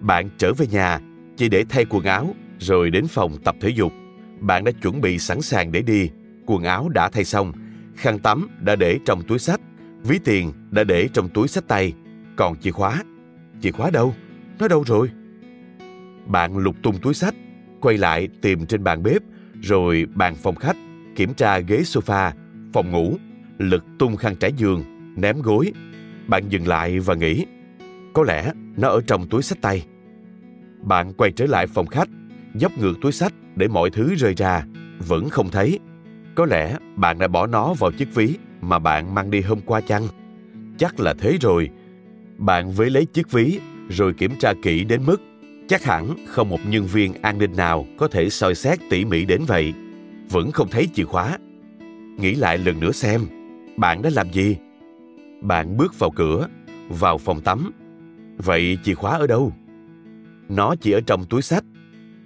bạn 0.00 0.30
trở 0.38 0.52
về 0.54 0.66
nhà 0.66 1.00
chỉ 1.36 1.48
để 1.48 1.64
thay 1.68 1.84
quần 1.90 2.04
áo 2.04 2.34
rồi 2.58 2.90
đến 2.90 3.06
phòng 3.06 3.36
tập 3.44 3.56
thể 3.60 3.68
dục 3.68 3.92
bạn 4.40 4.64
đã 4.64 4.72
chuẩn 4.82 5.00
bị 5.00 5.18
sẵn 5.18 5.40
sàng 5.40 5.72
để 5.72 5.82
đi 5.82 6.10
quần 6.46 6.62
áo 6.62 6.88
đã 6.88 7.08
thay 7.08 7.24
xong 7.24 7.52
khăn 7.96 8.18
tắm 8.18 8.48
đã 8.60 8.76
để 8.76 8.98
trong 9.04 9.22
túi 9.22 9.38
sách 9.38 9.60
ví 10.04 10.18
tiền 10.24 10.52
đã 10.70 10.84
để 10.84 11.08
trong 11.12 11.28
túi 11.28 11.48
sách 11.48 11.64
tay 11.68 11.92
còn 12.36 12.56
chìa 12.56 12.70
khóa 12.70 13.02
chìa 13.60 13.70
khóa 13.70 13.90
đâu 13.90 14.14
nó 14.58 14.68
đâu 14.68 14.84
rồi 14.86 15.10
bạn 16.26 16.58
lục 16.58 16.76
tung 16.82 16.98
túi 17.02 17.14
sách 17.14 17.34
quay 17.80 17.98
lại 17.98 18.28
tìm 18.42 18.66
trên 18.66 18.84
bàn 18.84 19.02
bếp 19.02 19.22
rồi 19.62 20.06
bàn 20.14 20.34
phòng 20.34 20.54
khách, 20.54 20.76
kiểm 21.16 21.34
tra 21.34 21.58
ghế 21.58 21.76
sofa, 21.76 22.32
phòng 22.72 22.90
ngủ, 22.90 23.16
lật 23.58 23.84
tung 23.98 24.16
khăn 24.16 24.36
trải 24.36 24.52
giường, 24.52 24.84
ném 25.16 25.42
gối. 25.42 25.72
Bạn 26.26 26.48
dừng 26.48 26.68
lại 26.68 26.98
và 26.98 27.14
nghĩ, 27.14 27.46
có 28.12 28.22
lẽ 28.22 28.52
nó 28.76 28.88
ở 28.88 29.00
trong 29.06 29.28
túi 29.28 29.42
sách 29.42 29.58
tay. 29.60 29.86
Bạn 30.82 31.12
quay 31.12 31.32
trở 31.32 31.46
lại 31.46 31.66
phòng 31.66 31.86
khách, 31.86 32.08
dốc 32.54 32.78
ngược 32.78 32.94
túi 33.02 33.12
sách 33.12 33.32
để 33.56 33.68
mọi 33.68 33.90
thứ 33.90 34.14
rơi 34.14 34.34
ra, 34.34 34.66
vẫn 34.98 35.28
không 35.28 35.48
thấy. 35.50 35.78
Có 36.34 36.46
lẽ 36.46 36.76
bạn 36.96 37.18
đã 37.18 37.28
bỏ 37.28 37.46
nó 37.46 37.74
vào 37.74 37.92
chiếc 37.92 38.14
ví 38.14 38.34
mà 38.60 38.78
bạn 38.78 39.14
mang 39.14 39.30
đi 39.30 39.40
hôm 39.40 39.60
qua 39.60 39.80
chăng? 39.80 40.02
Chắc 40.78 41.00
là 41.00 41.14
thế 41.18 41.38
rồi. 41.40 41.70
Bạn 42.38 42.70
với 42.70 42.90
lấy 42.90 43.06
chiếc 43.06 43.30
ví 43.30 43.60
rồi 43.88 44.12
kiểm 44.12 44.32
tra 44.38 44.52
kỹ 44.62 44.84
đến 44.84 45.02
mức 45.06 45.20
chắc 45.68 45.84
hẳn 45.84 46.26
không 46.26 46.48
một 46.48 46.60
nhân 46.66 46.86
viên 46.86 47.22
an 47.22 47.38
ninh 47.38 47.56
nào 47.56 47.86
có 47.98 48.08
thể 48.08 48.30
soi 48.30 48.54
xét 48.54 48.78
tỉ 48.90 49.04
mỉ 49.04 49.24
đến 49.24 49.42
vậy. 49.46 49.74
Vẫn 50.30 50.50
không 50.50 50.68
thấy 50.70 50.88
chìa 50.94 51.04
khóa. 51.04 51.38
Nghĩ 52.18 52.34
lại 52.34 52.58
lần 52.58 52.80
nữa 52.80 52.92
xem, 52.92 53.20
bạn 53.76 54.02
đã 54.02 54.10
làm 54.12 54.32
gì? 54.32 54.56
Bạn 55.40 55.76
bước 55.76 55.98
vào 55.98 56.10
cửa, 56.10 56.48
vào 56.88 57.18
phòng 57.18 57.40
tắm. 57.40 57.72
Vậy 58.36 58.78
chìa 58.84 58.94
khóa 58.94 59.10
ở 59.10 59.26
đâu? 59.26 59.52
Nó 60.48 60.74
chỉ 60.80 60.92
ở 60.92 61.00
trong 61.06 61.24
túi 61.24 61.42
sách 61.42 61.64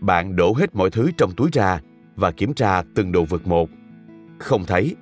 bạn 0.01 0.37
đổ 0.37 0.55
hết 0.55 0.75
mọi 0.75 0.91
thứ 0.91 1.11
trong 1.17 1.33
túi 1.37 1.49
ra 1.53 1.81
và 2.17 2.31
kiểm 2.31 2.55
tra 2.55 2.83
từng 2.95 3.13
đồ 3.13 3.25
vật 3.25 3.47
một 3.47 3.71
không 4.39 4.65
thấy 4.65 4.97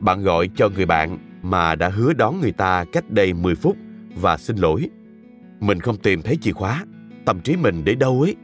bạn 0.00 0.22
gọi 0.22 0.48
cho 0.56 0.68
người 0.68 0.86
bạn 0.86 1.18
mà 1.42 1.74
đã 1.74 1.88
hứa 1.88 2.12
đón 2.12 2.40
người 2.40 2.52
ta 2.52 2.84
cách 2.92 3.10
đây 3.10 3.32
10 3.32 3.54
phút 3.54 3.76
và 4.14 4.36
xin 4.36 4.56
lỗi 4.56 4.88
mình 5.60 5.80
không 5.80 5.96
tìm 5.96 6.22
thấy 6.22 6.36
chìa 6.40 6.52
khóa 6.52 6.84
tâm 7.26 7.40
trí 7.40 7.56
mình 7.56 7.82
để 7.84 7.94
đâu 7.94 8.20
ấy. 8.20 8.36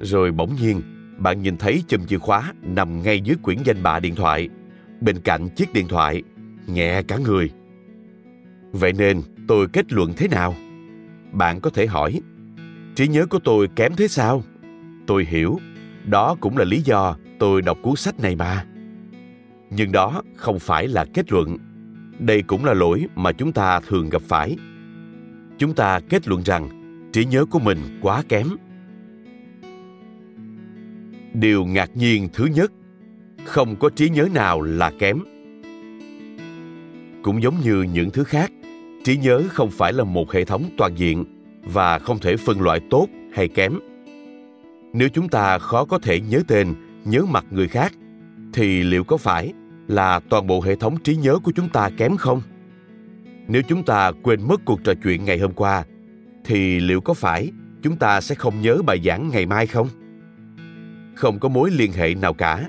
Rồi 0.00 0.32
bỗng 0.32 0.56
nhiên, 0.60 0.82
bạn 1.18 1.42
nhìn 1.42 1.56
thấy 1.56 1.82
chùm 1.88 2.06
chìa 2.06 2.18
khóa 2.18 2.52
nằm 2.62 3.02
ngay 3.02 3.20
dưới 3.20 3.36
quyển 3.42 3.58
danh 3.64 3.82
bạ 3.82 4.00
điện 4.00 4.14
thoại, 4.14 4.48
bên 5.00 5.20
cạnh 5.20 5.48
chiếc 5.48 5.72
điện 5.72 5.88
thoại, 5.88 6.22
nhẹ 6.66 7.02
cả 7.02 7.16
người. 7.16 7.50
Vậy 8.72 8.92
nên 8.92 9.22
tôi 9.48 9.68
kết 9.72 9.92
luận 9.92 10.12
thế 10.16 10.28
nào? 10.28 10.54
Bạn 11.32 11.60
có 11.60 11.70
thể 11.70 11.86
hỏi, 11.86 12.20
trí 12.94 13.08
nhớ 13.08 13.26
của 13.26 13.38
tôi 13.44 13.68
kém 13.76 13.92
thế 13.96 14.08
sao? 14.08 14.42
Tôi 15.06 15.24
hiểu, 15.24 15.58
đó 16.04 16.36
cũng 16.40 16.56
là 16.56 16.64
lý 16.64 16.80
do 16.80 17.16
tôi 17.38 17.62
đọc 17.62 17.78
cuốn 17.82 17.96
sách 17.96 18.20
này 18.20 18.36
mà. 18.36 18.64
Nhưng 19.70 19.92
đó 19.92 20.22
không 20.36 20.58
phải 20.58 20.88
là 20.88 21.04
kết 21.14 21.32
luận. 21.32 21.56
Đây 22.18 22.42
cũng 22.42 22.64
là 22.64 22.74
lỗi 22.74 23.06
mà 23.14 23.32
chúng 23.32 23.52
ta 23.52 23.80
thường 23.80 24.08
gặp 24.08 24.22
phải. 24.22 24.56
Chúng 25.58 25.74
ta 25.74 26.00
kết 26.08 26.28
luận 26.28 26.42
rằng 26.42 26.68
trí 27.12 27.24
nhớ 27.24 27.44
của 27.44 27.58
mình 27.58 27.78
quá 28.02 28.22
kém 28.28 28.46
điều 31.32 31.64
ngạc 31.64 31.96
nhiên 31.96 32.28
thứ 32.32 32.46
nhất, 32.54 32.72
không 33.44 33.76
có 33.76 33.90
trí 33.90 34.08
nhớ 34.08 34.28
nào 34.34 34.60
là 34.60 34.92
kém 34.98 35.18
cũng 37.22 37.42
giống 37.42 37.54
như 37.64 37.82
những 37.82 38.10
thứ 38.10 38.24
khác, 38.24 38.52
trí 39.04 39.16
nhớ 39.16 39.42
không 39.48 39.70
phải 39.70 39.92
là 39.92 40.04
một 40.04 40.32
hệ 40.32 40.44
thống 40.44 40.64
toàn 40.76 40.98
diện 40.98 41.24
và 41.64 41.98
không 41.98 42.18
thể 42.18 42.36
phân 42.36 42.60
loại 42.60 42.80
tốt 42.90 43.06
hay 43.34 43.48
kém 43.48 43.78
nếu 44.92 45.08
chúng 45.08 45.28
ta 45.28 45.58
khó 45.58 45.84
có 45.84 45.98
thể 45.98 46.20
nhớ 46.20 46.42
tên, 46.48 46.74
nhớ 47.04 47.22
mặt 47.30 47.44
người 47.50 47.68
khác 47.68 47.92
thì 48.52 48.82
liệu 48.82 49.04
có 49.04 49.16
phải 49.16 49.52
là 49.88 50.20
toàn 50.28 50.46
bộ 50.46 50.60
hệ 50.60 50.76
thống 50.76 50.96
trí 50.96 51.16
nhớ 51.16 51.38
của 51.38 51.52
chúng 51.56 51.68
ta 51.68 51.90
kém 51.96 52.16
không? 52.16 52.42
Nếu 53.48 53.62
chúng 53.62 53.84
ta 53.84 54.12
quên 54.22 54.48
mất 54.48 54.60
cuộc 54.64 54.84
trò 54.84 54.94
chuyện 55.02 55.24
ngày 55.24 55.38
hôm 55.38 55.52
qua, 55.52 55.84
thì 56.44 56.80
liệu 56.80 57.00
có 57.00 57.14
phải 57.14 57.50
chúng 57.82 57.96
ta 57.96 58.20
sẽ 58.20 58.34
không 58.34 58.60
nhớ 58.60 58.78
bài 58.86 59.00
giảng 59.04 59.28
ngày 59.28 59.46
mai 59.46 59.66
không? 59.66 59.88
Không 61.14 61.38
có 61.38 61.48
mối 61.48 61.70
liên 61.70 61.92
hệ 61.92 62.14
nào 62.14 62.34
cả. 62.34 62.68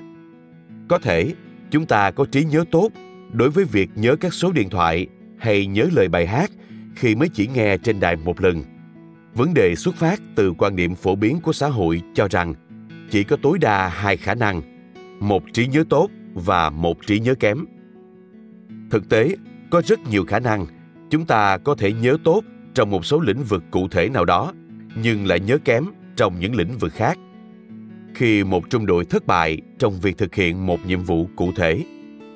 Có 0.88 0.98
thể 0.98 1.34
chúng 1.70 1.86
ta 1.86 2.10
có 2.10 2.24
trí 2.24 2.44
nhớ 2.44 2.64
tốt 2.70 2.88
đối 3.32 3.50
với 3.50 3.64
việc 3.64 3.90
nhớ 3.94 4.16
các 4.16 4.34
số 4.34 4.52
điện 4.52 4.70
thoại 4.70 5.06
hay 5.38 5.66
nhớ 5.66 5.86
lời 5.92 6.08
bài 6.08 6.26
hát 6.26 6.50
khi 6.96 7.14
mới 7.14 7.28
chỉ 7.28 7.46
nghe 7.54 7.76
trên 7.76 8.00
đài 8.00 8.16
một 8.16 8.40
lần. 8.40 8.62
Vấn 9.34 9.54
đề 9.54 9.74
xuất 9.76 9.94
phát 9.94 10.20
từ 10.34 10.52
quan 10.58 10.76
niệm 10.76 10.94
phổ 10.94 11.14
biến 11.14 11.40
của 11.40 11.52
xã 11.52 11.68
hội 11.68 12.02
cho 12.14 12.28
rằng 12.30 12.54
chỉ 13.10 13.24
có 13.24 13.36
tối 13.42 13.58
đa 13.58 13.88
hai 13.88 14.16
khả 14.16 14.34
năng 14.34 14.62
một 15.20 15.42
trí 15.52 15.66
nhớ 15.66 15.84
tốt 15.88 16.08
và 16.34 16.70
một 16.70 17.06
trí 17.06 17.20
nhớ 17.20 17.34
kém. 17.34 17.64
Thực 18.90 19.08
tế, 19.08 19.36
có 19.70 19.82
rất 19.86 20.00
nhiều 20.10 20.24
khả 20.24 20.40
năng 20.40 20.66
chúng 21.10 21.26
ta 21.26 21.58
có 21.58 21.74
thể 21.74 21.92
nhớ 21.92 22.16
tốt 22.24 22.42
trong 22.74 22.90
một 22.90 23.06
số 23.06 23.20
lĩnh 23.20 23.42
vực 23.42 23.64
cụ 23.70 23.88
thể 23.88 24.08
nào 24.08 24.24
đó, 24.24 24.52
nhưng 25.02 25.26
lại 25.26 25.40
nhớ 25.40 25.58
kém 25.64 25.84
trong 26.16 26.40
những 26.40 26.54
lĩnh 26.54 26.78
vực 26.78 26.92
khác. 26.92 27.18
Khi 28.14 28.44
một 28.44 28.70
trung 28.70 28.86
đội 28.86 29.04
thất 29.04 29.26
bại 29.26 29.60
trong 29.78 30.00
việc 30.00 30.18
thực 30.18 30.34
hiện 30.34 30.66
một 30.66 30.86
nhiệm 30.86 31.02
vụ 31.02 31.28
cụ 31.36 31.52
thể, 31.56 31.84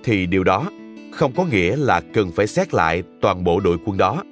thì 0.04 0.26
điều 0.26 0.44
đó 0.44 0.70
không 1.12 1.32
có 1.36 1.44
nghĩa 1.44 1.76
là 1.76 2.00
cần 2.14 2.30
phải 2.30 2.46
xét 2.46 2.74
lại 2.74 3.02
toàn 3.20 3.44
bộ 3.44 3.60
đội 3.60 3.78
quân 3.86 3.96
đó, 3.96 4.22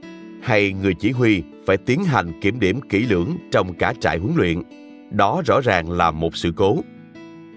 hay 0.42 0.72
người 0.72 0.94
chỉ 0.94 1.10
huy 1.10 1.42
phải 1.66 1.76
tiến 1.76 2.04
hành 2.04 2.40
kiểm 2.40 2.60
điểm 2.60 2.80
kỹ 2.80 3.06
lưỡng 3.06 3.36
trong 3.50 3.74
cả 3.74 3.94
trại 4.00 4.18
huấn 4.18 4.32
luyện. 4.36 4.62
Đó 5.10 5.42
rõ 5.46 5.60
ràng 5.60 5.90
là 5.90 6.10
một 6.10 6.36
sự 6.36 6.52
cố 6.56 6.78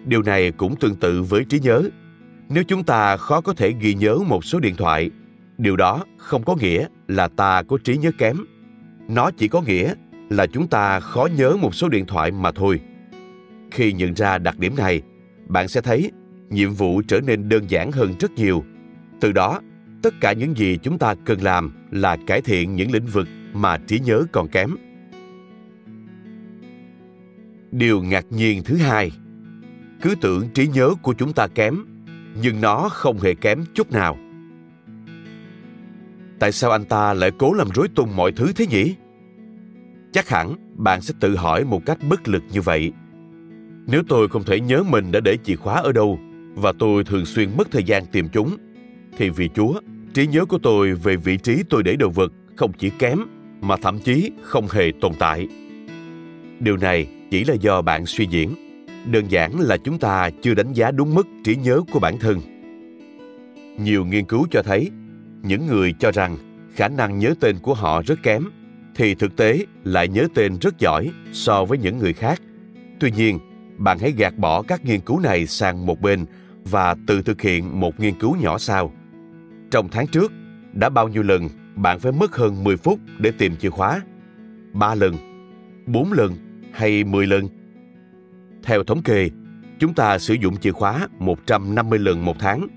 điều 0.06 0.22
này 0.22 0.52
cũng 0.52 0.76
tương 0.76 0.96
tự 0.96 1.24
với 1.24 1.46
trí 1.46 1.60
nhớ. 1.60 1.90
Nếu 2.50 2.64
chúng 2.64 2.84
ta 2.84 3.18
khó 3.18 3.42
có 3.42 3.54
thể 3.54 3.74
ghi 3.80 3.94
nhớ 3.94 4.18
một 4.28 4.46
số 4.46 4.60
điện 4.60 4.76
thoại, 4.76 5.12
điều 5.58 5.76
đó 5.76 6.04
không 6.18 6.44
có 6.44 6.56
nghĩa 6.56 6.88
là 7.08 7.28
ta 7.28 7.64
có 7.64 7.78
trí 7.84 7.98
nhớ 7.98 8.12
kém. 8.18 8.38
Nó 9.10 9.32
chỉ 9.32 9.48
có 9.48 9.62
nghĩa 9.62 9.94
là 10.30 10.48
chúng 10.48 10.68
ta 10.68 11.00
khó 11.00 11.28
nhớ 11.38 11.56
một 11.56 11.76
số 11.76 11.90
điện 11.90 12.06
thoại 12.06 12.32
mà 12.32 12.52
thôi. 12.52 12.80
Khi 13.72 13.94
nhận 13.94 14.14
ra 14.14 14.38
đặc 14.38 14.60
điểm 14.60 14.76
này, 14.78 15.02
bạn 15.48 15.68
sẽ 15.68 15.82
thấy 15.82 16.12
nhiệm 16.50 16.74
vụ 16.74 17.02
trở 17.08 17.22
nên 17.22 17.50
đơn 17.50 17.70
giản 17.70 17.92
hơn 17.92 18.14
rất 18.20 18.32
nhiều. 18.32 18.64
Từ 19.20 19.32
đó, 19.32 19.62
tất 20.02 20.14
cả 20.22 20.34
những 20.34 20.58
gì 20.58 20.78
chúng 20.84 20.98
ta 20.98 21.16
cần 21.26 21.42
làm 21.42 21.72
là 21.92 22.18
cải 22.28 22.42
thiện 22.42 22.76
những 22.76 22.92
lĩnh 22.92 23.06
vực 23.06 23.28
mà 23.54 23.78
trí 23.78 24.00
nhớ 24.00 24.24
còn 24.32 24.48
kém. 24.48 24.76
Điều 27.72 28.02
ngạc 28.02 28.26
nhiên 28.30 28.64
thứ 28.64 28.78
hai 28.78 29.12
cứ 30.06 30.16
tưởng 30.22 30.50
trí 30.50 30.68
nhớ 30.68 30.94
của 31.02 31.14
chúng 31.14 31.34
ta 31.34 31.48
kém, 31.48 31.86
nhưng 32.42 32.62
nó 32.62 32.90
không 32.90 33.20
hề 33.20 33.36
kém 33.36 33.64
chút 33.74 33.92
nào. 33.92 34.18
Tại 36.40 36.52
sao 36.52 36.72
anh 36.72 36.86
ta 36.86 37.14
lại 37.14 37.32
cố 37.38 37.54
làm 37.54 37.68
rối 37.76 37.88
tung 37.96 38.16
mọi 38.16 38.32
thứ 38.32 38.54
thế 38.56 38.68
nhỉ? 38.68 38.96
Chắc 40.14 40.30
hẳn 40.30 40.56
bạn 40.78 41.02
sẽ 41.02 41.14
tự 41.20 41.36
hỏi 41.36 41.64
một 41.64 41.82
cách 41.86 41.98
bất 42.10 42.28
lực 42.28 42.44
như 42.52 42.62
vậy. 42.62 42.92
Nếu 43.88 44.04
tôi 44.08 44.28
không 44.28 44.44
thể 44.44 44.60
nhớ 44.60 44.84
mình 44.84 45.12
đã 45.12 45.20
để 45.20 45.38
chìa 45.44 45.56
khóa 45.56 45.82
ở 45.82 45.92
đâu 45.92 46.20
và 46.56 46.74
tôi 46.80 47.04
thường 47.04 47.26
xuyên 47.26 47.50
mất 47.58 47.72
thời 47.72 47.84
gian 47.84 48.06
tìm 48.06 48.28
chúng, 48.30 48.58
thì 49.18 49.30
vì 49.30 49.50
chúa, 49.56 49.82
trí 50.14 50.28
nhớ 50.28 50.46
của 50.46 50.60
tôi 50.64 50.94
về 50.94 51.16
vị 51.16 51.38
trí 51.38 51.64
tôi 51.70 51.84
để 51.84 51.96
đồ 51.96 52.10
vật 52.10 52.32
không 52.56 52.74
chỉ 52.74 52.90
kém 52.90 53.20
mà 53.62 53.78
thậm 53.78 54.00
chí 54.00 54.32
không 54.42 54.68
hề 54.72 54.92
tồn 55.02 55.12
tại. 55.20 55.48
Điều 56.60 56.78
này 56.78 57.08
chỉ 57.32 57.44
là 57.44 57.54
do 57.54 57.82
bạn 57.82 58.06
suy 58.06 58.28
diễn 58.30 58.65
đơn 59.12 59.32
giản 59.32 59.60
là 59.60 59.78
chúng 59.78 60.00
ta 60.00 60.30
chưa 60.42 60.54
đánh 60.54 60.74
giá 60.74 60.92
đúng 60.92 61.16
mức 61.16 61.28
trí 61.44 61.56
nhớ 61.56 61.82
của 61.92 62.00
bản 62.00 62.20
thân 62.20 62.42
nhiều 63.78 64.06
nghiên 64.06 64.26
cứu 64.26 64.48
cho 64.52 64.62
thấy 64.64 64.92
những 65.44 65.68
người 65.68 65.94
cho 66.00 66.12
rằng 66.12 66.38
khả 66.76 66.88
năng 66.88 67.20
nhớ 67.20 67.34
tên 67.40 67.56
của 67.62 67.74
họ 67.74 68.02
rất 68.06 68.24
kém 68.24 68.44
thì 68.96 69.16
thực 69.16 69.36
tế 69.36 69.66
lại 69.84 70.08
nhớ 70.08 70.28
tên 70.36 70.58
rất 70.62 70.80
giỏi 70.80 71.12
so 71.32 71.66
với 71.66 71.78
những 71.78 71.98
người 71.98 72.14
khác 72.14 72.42
tuy 73.00 73.12
nhiên 73.12 73.40
bạn 73.78 74.00
hãy 74.00 74.12
gạt 74.18 74.38
bỏ 74.38 74.62
các 74.62 74.86
nghiên 74.86 75.00
cứu 75.00 75.20
này 75.20 75.48
sang 75.48 75.86
một 75.86 76.02
bên 76.02 76.26
và 76.64 76.96
tự 77.08 77.22
thực 77.22 77.42
hiện 77.42 77.80
một 77.80 78.00
nghiên 78.00 78.20
cứu 78.20 78.36
nhỏ 78.36 78.58
sau 78.58 78.92
trong 79.72 79.90
tháng 79.92 80.08
trước 80.08 80.32
đã 80.74 80.90
bao 80.90 81.08
nhiêu 81.08 81.24
lần 81.24 81.50
bạn 81.76 82.00
phải 82.00 82.12
mất 82.12 82.36
hơn 82.36 82.64
10 82.64 82.78
phút 82.78 83.00
để 83.18 83.32
tìm 83.32 83.56
chìa 83.56 83.70
khóa? 83.70 84.02
3 84.74 84.96
lần, 84.96 85.16
4 85.86 86.14
lần 86.14 86.34
hay 86.74 87.04
10 87.04 87.28
lần? 87.28 87.48
Theo 88.66 88.84
thống 88.84 89.04
kê, 89.04 89.30
chúng 89.80 89.94
ta 89.94 90.18
sử 90.18 90.34
dụng 90.34 90.58
chìa 90.58 90.72
khóa 90.72 91.08
150 91.20 92.00
lần 92.00 92.26
một 92.26 92.36
tháng 92.40 92.68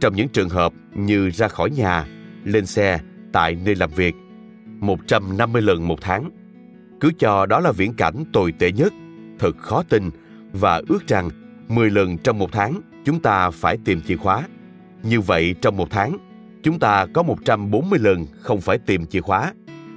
trong 0.00 0.16
những 0.16 0.28
trường 0.28 0.48
hợp 0.48 0.72
như 0.94 1.30
ra 1.30 1.48
khỏi 1.48 1.70
nhà, 1.70 2.06
lên 2.44 2.66
xe, 2.66 3.00
tại 3.32 3.56
nơi 3.64 3.74
làm 3.74 3.90
việc. 3.90 4.14
150 4.80 5.62
lần 5.62 5.88
một 5.88 6.00
tháng. 6.00 6.30
Cứ 7.00 7.10
cho 7.18 7.46
đó 7.46 7.60
là 7.60 7.72
viễn 7.72 7.94
cảnh 7.94 8.24
tồi 8.32 8.52
tệ 8.52 8.72
nhất, 8.72 8.92
thật 9.38 9.56
khó 9.58 9.82
tin 9.88 10.10
và 10.52 10.82
ước 10.88 11.06
rằng 11.06 11.30
10 11.68 11.90
lần 11.90 12.18
trong 12.18 12.38
một 12.38 12.52
tháng 12.52 12.80
chúng 13.04 13.20
ta 13.20 13.50
phải 13.50 13.78
tìm 13.84 14.00
chìa 14.00 14.16
khóa. 14.16 14.42
Như 15.02 15.20
vậy 15.20 15.54
trong 15.60 15.76
một 15.76 15.90
tháng, 15.90 16.18
chúng 16.62 16.78
ta 16.78 17.06
có 17.14 17.22
140 17.22 17.98
lần 18.02 18.26
không 18.40 18.60
phải 18.60 18.78
tìm 18.78 19.06
chìa 19.06 19.20
khóa. 19.20 19.52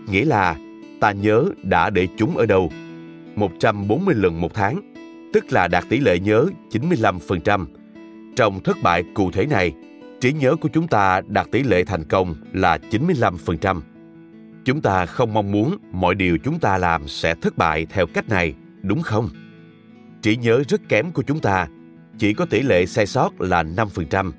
Nghĩa 0.08 0.25
là 0.25 0.56
ta 1.00 1.12
nhớ 1.12 1.46
đã 1.63 1.89
để 1.89 2.08
chúng 2.18 2.38
ở 2.38 2.46
đâu. 2.46 2.72
140 3.36 4.16
lần 4.16 4.42
một 4.42 4.54
tháng, 4.54 4.87
tức 5.33 5.53
là 5.53 5.68
đạt 5.68 5.83
tỷ 5.90 6.00
lệ 6.00 6.20
nhớ 6.20 6.46
95%. 6.72 7.66
Trong 8.35 8.63
thất 8.63 8.77
bại 8.83 9.03
cụ 9.13 9.31
thể 9.31 9.46
này, 9.46 9.74
trí 10.22 10.33
nhớ 10.33 10.55
của 10.55 10.70
chúng 10.74 10.87
ta 10.87 11.22
đạt 11.27 11.48
tỷ 11.51 11.63
lệ 11.63 11.83
thành 11.83 12.03
công 12.03 12.35
là 12.53 12.77
95%. 12.92 13.81
Chúng 14.66 14.81
ta 14.81 15.05
không 15.05 15.33
mong 15.33 15.51
muốn 15.51 15.77
mọi 15.92 16.16
điều 16.16 16.37
chúng 16.37 16.59
ta 16.59 16.77
làm 16.77 17.07
sẽ 17.07 17.35
thất 17.35 17.57
bại 17.57 17.85
theo 17.90 18.07
cách 18.07 18.29
này, 18.29 18.53
đúng 18.81 19.01
không? 19.01 19.29
Trí 20.22 20.37
nhớ 20.37 20.63
rất 20.68 20.81
kém 20.90 21.11
của 21.11 21.24
chúng 21.24 21.40
ta 21.40 21.68
chỉ 22.18 22.33
có 22.33 22.46
tỷ 22.46 22.61
lệ 22.61 22.85
sai 22.85 23.05
sót 23.05 23.42
là 23.42 23.63
5%. 23.63 24.31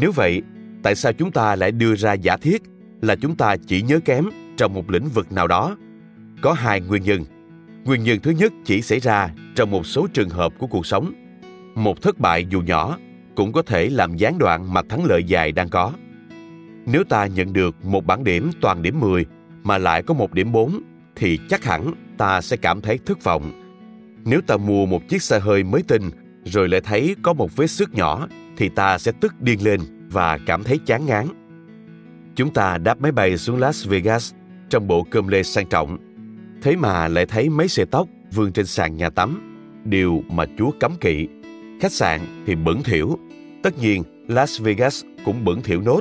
Nếu 0.00 0.12
vậy, 0.12 0.42
tại 0.82 0.94
sao 0.94 1.12
chúng 1.12 1.32
ta 1.32 1.56
lại 1.56 1.72
đưa 1.72 1.94
ra 1.94 2.12
giả 2.12 2.36
thiết 2.36 2.62
là 3.02 3.16
chúng 3.16 3.36
ta 3.36 3.56
chỉ 3.66 3.82
nhớ 3.82 4.00
kém 4.04 4.24
trong 4.56 4.74
một 4.74 4.90
lĩnh 4.90 5.08
vực 5.08 5.32
nào 5.32 5.46
đó? 5.46 5.76
Có 6.42 6.52
hai 6.52 6.80
nguyên 6.80 7.02
nhân. 7.02 7.24
Nguyên 7.84 8.02
nhân 8.02 8.20
thứ 8.20 8.30
nhất 8.30 8.52
chỉ 8.64 8.82
xảy 8.82 9.00
ra 9.00 9.30
trong 9.54 9.70
một 9.70 9.86
số 9.86 10.06
trường 10.12 10.28
hợp 10.28 10.52
của 10.58 10.66
cuộc 10.66 10.86
sống. 10.86 11.12
Một 11.74 12.02
thất 12.02 12.18
bại 12.18 12.46
dù 12.50 12.60
nhỏ 12.60 12.98
cũng 13.36 13.52
có 13.52 13.62
thể 13.62 13.90
làm 13.90 14.16
gián 14.16 14.38
đoạn 14.38 14.74
mặt 14.74 14.86
thắng 14.88 15.04
lợi 15.04 15.24
dài 15.24 15.52
đang 15.52 15.68
có. 15.68 15.92
Nếu 16.86 17.04
ta 17.04 17.26
nhận 17.26 17.52
được 17.52 17.84
một 17.84 18.06
bản 18.06 18.24
điểm 18.24 18.50
toàn 18.60 18.82
điểm 18.82 19.00
10 19.00 19.26
mà 19.62 19.78
lại 19.78 20.02
có 20.02 20.14
một 20.14 20.32
điểm 20.32 20.52
4 20.52 20.80
thì 21.16 21.38
chắc 21.48 21.64
hẳn 21.64 21.92
ta 22.18 22.40
sẽ 22.40 22.56
cảm 22.56 22.80
thấy 22.80 22.98
thất 23.06 23.24
vọng. 23.24 23.52
Nếu 24.24 24.40
ta 24.46 24.56
mua 24.56 24.86
một 24.86 25.08
chiếc 25.08 25.22
xe 25.22 25.40
hơi 25.40 25.64
mới 25.64 25.82
tinh 25.82 26.10
rồi 26.44 26.68
lại 26.68 26.80
thấy 26.80 27.16
có 27.22 27.32
một 27.32 27.56
vết 27.56 27.66
xước 27.66 27.94
nhỏ 27.94 28.26
thì 28.56 28.68
ta 28.68 28.98
sẽ 28.98 29.12
tức 29.20 29.40
điên 29.40 29.64
lên 29.64 29.80
và 30.10 30.38
cảm 30.46 30.64
thấy 30.64 30.78
chán 30.86 31.06
ngán. 31.06 31.26
Chúng 32.34 32.52
ta 32.54 32.78
đáp 32.78 33.00
máy 33.00 33.12
bay 33.12 33.38
xuống 33.38 33.58
Las 33.58 33.88
Vegas 33.88 34.34
trong 34.70 34.86
bộ 34.86 35.06
cơm 35.10 35.28
lê 35.28 35.42
sang 35.42 35.66
trọng. 35.66 36.09
Thế 36.62 36.76
mà 36.76 37.08
lại 37.08 37.26
thấy 37.26 37.48
mấy 37.48 37.68
xe 37.68 37.84
tóc 37.84 38.08
vương 38.32 38.52
trên 38.52 38.66
sàn 38.66 38.96
nhà 38.96 39.10
tắm, 39.10 39.56
điều 39.84 40.22
mà 40.30 40.44
Chúa 40.58 40.70
cấm 40.80 40.92
kỵ. 41.00 41.28
Khách 41.80 41.92
sạn 41.92 42.20
thì 42.46 42.54
bẩn 42.54 42.82
thỉu. 42.82 43.18
Tất 43.62 43.78
nhiên, 43.78 44.02
Las 44.28 44.60
Vegas 44.60 45.04
cũng 45.24 45.44
bẩn 45.44 45.62
thỉu 45.62 45.80
nốt 45.80 46.00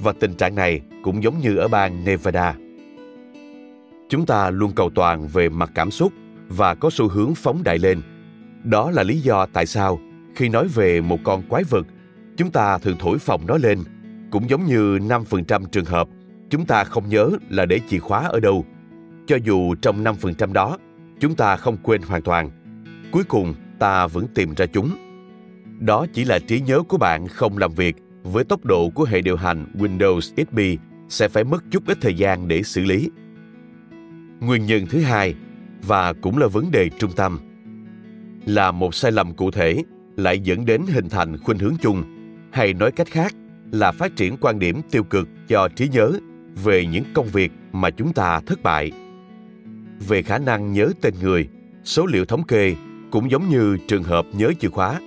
và 0.00 0.12
tình 0.20 0.34
trạng 0.34 0.54
này 0.54 0.80
cũng 1.02 1.22
giống 1.22 1.38
như 1.38 1.56
ở 1.56 1.68
bang 1.68 2.04
Nevada. 2.04 2.54
Chúng 4.08 4.26
ta 4.26 4.50
luôn 4.50 4.72
cầu 4.76 4.90
toàn 4.94 5.28
về 5.28 5.48
mặt 5.48 5.70
cảm 5.74 5.90
xúc 5.90 6.12
và 6.48 6.74
có 6.74 6.90
xu 6.90 7.08
hướng 7.08 7.34
phóng 7.34 7.62
đại 7.62 7.78
lên. 7.78 8.02
Đó 8.64 8.90
là 8.90 9.02
lý 9.02 9.20
do 9.20 9.46
tại 9.46 9.66
sao 9.66 10.00
khi 10.34 10.48
nói 10.48 10.68
về 10.68 11.00
một 11.00 11.18
con 11.24 11.42
quái 11.48 11.64
vật, 11.64 11.86
chúng 12.36 12.50
ta 12.50 12.78
thường 12.78 12.96
thổi 12.98 13.18
phồng 13.18 13.46
nó 13.46 13.56
lên. 13.56 13.78
Cũng 14.30 14.50
giống 14.50 14.66
như 14.66 14.98
5% 14.98 15.64
trường 15.64 15.84
hợp, 15.84 16.08
chúng 16.50 16.66
ta 16.66 16.84
không 16.84 17.08
nhớ 17.08 17.30
là 17.48 17.66
để 17.66 17.80
chìa 17.88 17.98
khóa 17.98 18.28
ở 18.28 18.40
đâu. 18.40 18.64
Cho 19.28 19.36
dù 19.36 19.74
trong 19.74 20.04
5% 20.04 20.52
đó, 20.52 20.78
chúng 21.20 21.34
ta 21.34 21.56
không 21.56 21.76
quên 21.82 22.02
hoàn 22.02 22.22
toàn. 22.22 22.50
Cuối 23.12 23.24
cùng, 23.24 23.54
ta 23.78 24.06
vẫn 24.06 24.26
tìm 24.34 24.54
ra 24.54 24.66
chúng. 24.66 24.90
Đó 25.80 26.06
chỉ 26.12 26.24
là 26.24 26.38
trí 26.38 26.60
nhớ 26.60 26.82
của 26.88 26.98
bạn 26.98 27.28
không 27.28 27.58
làm 27.58 27.74
việc 27.74 27.96
với 28.22 28.44
tốc 28.44 28.64
độ 28.64 28.90
của 28.90 29.04
hệ 29.04 29.20
điều 29.20 29.36
hành 29.36 29.66
Windows 29.74 30.20
XP 30.20 30.82
sẽ 31.08 31.28
phải 31.28 31.44
mất 31.44 31.64
chút 31.70 31.82
ít 31.86 31.98
thời 32.00 32.14
gian 32.14 32.48
để 32.48 32.62
xử 32.62 32.84
lý. 32.84 33.10
Nguyên 34.40 34.66
nhân 34.66 34.86
thứ 34.90 35.00
hai 35.00 35.34
và 35.82 36.12
cũng 36.12 36.38
là 36.38 36.46
vấn 36.46 36.70
đề 36.70 36.90
trung 36.98 37.12
tâm 37.16 37.38
là 38.46 38.70
một 38.70 38.94
sai 38.94 39.12
lầm 39.12 39.34
cụ 39.34 39.50
thể 39.50 39.82
lại 40.16 40.40
dẫn 40.40 40.64
đến 40.64 40.82
hình 40.88 41.08
thành 41.08 41.38
khuynh 41.38 41.58
hướng 41.58 41.76
chung 41.80 42.02
hay 42.52 42.74
nói 42.74 42.92
cách 42.92 43.08
khác 43.10 43.34
là 43.72 43.92
phát 43.92 44.16
triển 44.16 44.36
quan 44.40 44.58
điểm 44.58 44.80
tiêu 44.90 45.02
cực 45.02 45.28
cho 45.48 45.68
trí 45.76 45.88
nhớ 45.88 46.12
về 46.64 46.86
những 46.86 47.04
công 47.14 47.26
việc 47.26 47.52
mà 47.72 47.90
chúng 47.90 48.12
ta 48.12 48.40
thất 48.40 48.62
bại 48.62 48.92
về 50.00 50.22
khả 50.22 50.38
năng 50.38 50.72
nhớ 50.72 50.92
tên 51.00 51.14
người, 51.22 51.48
số 51.84 52.06
liệu 52.06 52.24
thống 52.24 52.46
kê 52.46 52.74
cũng 53.10 53.30
giống 53.30 53.48
như 53.48 53.76
trường 53.88 54.02
hợp 54.02 54.26
nhớ 54.32 54.52
chìa 54.60 54.68
khóa. 54.68 55.00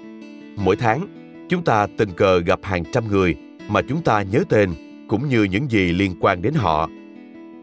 Mỗi 0.58 0.76
tháng, 0.76 1.08
chúng 1.50 1.64
ta 1.64 1.88
tình 1.98 2.10
cờ 2.12 2.40
gặp 2.40 2.60
hàng 2.64 2.84
trăm 2.92 3.08
người 3.08 3.36
mà 3.68 3.82
chúng 3.82 4.04
ta 4.04 4.22
nhớ 4.22 4.44
tên 4.50 4.70
cũng 5.08 5.30
như 5.30 5.44
những 5.44 5.72
gì 5.72 5.94
liên 5.94 6.16
quan 6.20 6.42
đến 6.42 6.54
họ. 6.54 6.90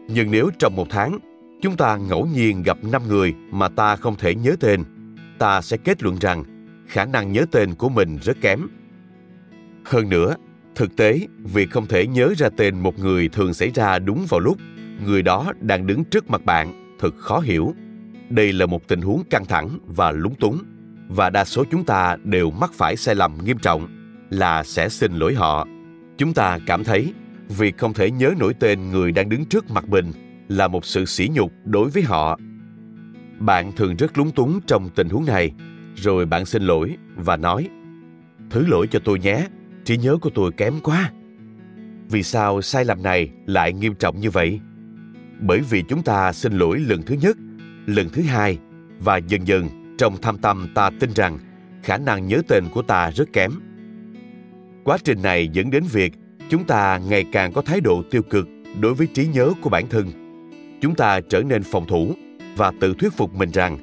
Nhưng 0.07 0.31
nếu 0.31 0.49
trong 0.59 0.75
một 0.75 0.87
tháng, 0.89 1.19
chúng 1.61 1.77
ta 1.77 1.97
ngẫu 1.97 2.27
nhiên 2.35 2.63
gặp 2.63 2.77
năm 2.91 3.01
người 3.07 3.33
mà 3.51 3.69
ta 3.69 3.95
không 3.95 4.15
thể 4.15 4.35
nhớ 4.35 4.55
tên, 4.59 4.83
ta 5.39 5.61
sẽ 5.61 5.77
kết 5.77 6.03
luận 6.03 6.17
rằng 6.21 6.43
khả 6.87 7.05
năng 7.05 7.31
nhớ 7.31 7.45
tên 7.51 7.75
của 7.75 7.89
mình 7.89 8.17
rất 8.21 8.37
kém. 8.41 8.67
Hơn 9.85 10.09
nữa, 10.09 10.35
thực 10.75 10.95
tế 10.95 11.19
việc 11.43 11.71
không 11.71 11.85
thể 11.85 12.07
nhớ 12.07 12.33
ra 12.37 12.49
tên 12.57 12.79
một 12.79 12.99
người 12.99 13.29
thường 13.29 13.53
xảy 13.53 13.69
ra 13.69 13.99
đúng 13.99 14.25
vào 14.29 14.39
lúc 14.39 14.57
người 15.05 15.21
đó 15.21 15.53
đang 15.61 15.87
đứng 15.87 16.03
trước 16.03 16.29
mặt 16.29 16.45
bạn 16.45 16.88
thật 16.99 17.15
khó 17.17 17.39
hiểu. 17.39 17.73
Đây 18.29 18.53
là 18.53 18.65
một 18.65 18.87
tình 18.87 19.01
huống 19.01 19.23
căng 19.29 19.45
thẳng 19.45 19.69
và 19.85 20.11
lúng 20.11 20.35
túng, 20.35 20.63
và 21.07 21.29
đa 21.29 21.45
số 21.45 21.63
chúng 21.71 21.83
ta 21.83 22.17
đều 22.23 22.51
mắc 22.51 22.71
phải 22.73 22.95
sai 22.95 23.15
lầm 23.15 23.37
nghiêm 23.45 23.57
trọng 23.57 23.87
là 24.29 24.63
sẽ 24.63 24.89
xin 24.89 25.13
lỗi 25.13 25.33
họ. 25.33 25.67
Chúng 26.17 26.33
ta 26.33 26.59
cảm 26.65 26.83
thấy 26.83 27.13
việc 27.49 27.77
không 27.77 27.93
thể 27.93 28.11
nhớ 28.11 28.33
nổi 28.39 28.53
tên 28.53 28.91
người 28.91 29.11
đang 29.11 29.29
đứng 29.29 29.45
trước 29.45 29.71
mặt 29.71 29.89
mình 29.89 30.11
là 30.47 30.67
một 30.67 30.85
sự 30.85 31.05
sỉ 31.05 31.29
nhục 31.33 31.51
đối 31.65 31.89
với 31.89 32.03
họ. 32.03 32.39
Bạn 33.39 33.71
thường 33.71 33.95
rất 33.95 34.17
lúng 34.17 34.31
túng 34.31 34.59
trong 34.67 34.89
tình 34.95 35.09
huống 35.09 35.25
này, 35.25 35.51
rồi 35.95 36.25
bạn 36.25 36.45
xin 36.45 36.63
lỗi 36.63 36.97
và 37.15 37.37
nói, 37.37 37.69
thứ 38.49 38.65
lỗi 38.67 38.87
cho 38.91 38.99
tôi 38.99 39.19
nhé, 39.19 39.47
trí 39.85 39.97
nhớ 39.97 40.17
của 40.21 40.29
tôi 40.29 40.51
kém 40.51 40.73
quá. 40.83 41.11
Vì 42.09 42.23
sao 42.23 42.61
sai 42.61 42.85
lầm 42.85 43.03
này 43.03 43.29
lại 43.45 43.73
nghiêm 43.73 43.95
trọng 43.95 44.19
như 44.19 44.29
vậy? 44.29 44.59
Bởi 45.39 45.61
vì 45.69 45.83
chúng 45.89 46.03
ta 46.03 46.33
xin 46.33 46.53
lỗi 46.53 46.79
lần 46.79 47.01
thứ 47.03 47.15
nhất, 47.21 47.37
lần 47.85 48.09
thứ 48.09 48.21
hai 48.21 48.57
và 48.99 49.17
dần 49.17 49.47
dần 49.47 49.95
trong 49.97 50.17
thâm 50.17 50.37
tâm 50.37 50.67
ta 50.75 50.89
tin 50.99 51.09
rằng 51.15 51.39
khả 51.83 51.97
năng 51.97 52.27
nhớ 52.27 52.41
tên 52.47 52.63
của 52.73 52.81
ta 52.81 53.11
rất 53.11 53.33
kém. 53.33 53.51
Quá 54.83 54.97
trình 55.03 55.21
này 55.21 55.47
dẫn 55.47 55.71
đến 55.71 55.83
việc 55.91 56.13
chúng 56.49 56.63
ta 56.63 56.99
ngày 57.09 57.25
càng 57.31 57.53
có 57.53 57.61
thái 57.61 57.81
độ 57.81 58.03
tiêu 58.11 58.21
cực 58.21 58.47
đối 58.79 58.93
với 58.93 59.07
trí 59.07 59.27
nhớ 59.27 59.51
của 59.61 59.69
bản 59.69 59.87
thân. 59.89 60.11
Chúng 60.81 60.95
ta 60.95 61.19
trở 61.29 61.41
nên 61.41 61.63
phòng 61.63 61.87
thủ 61.87 62.13
và 62.55 62.71
tự 62.79 62.93
thuyết 62.99 63.13
phục 63.13 63.33
mình 63.33 63.51
rằng 63.51 63.77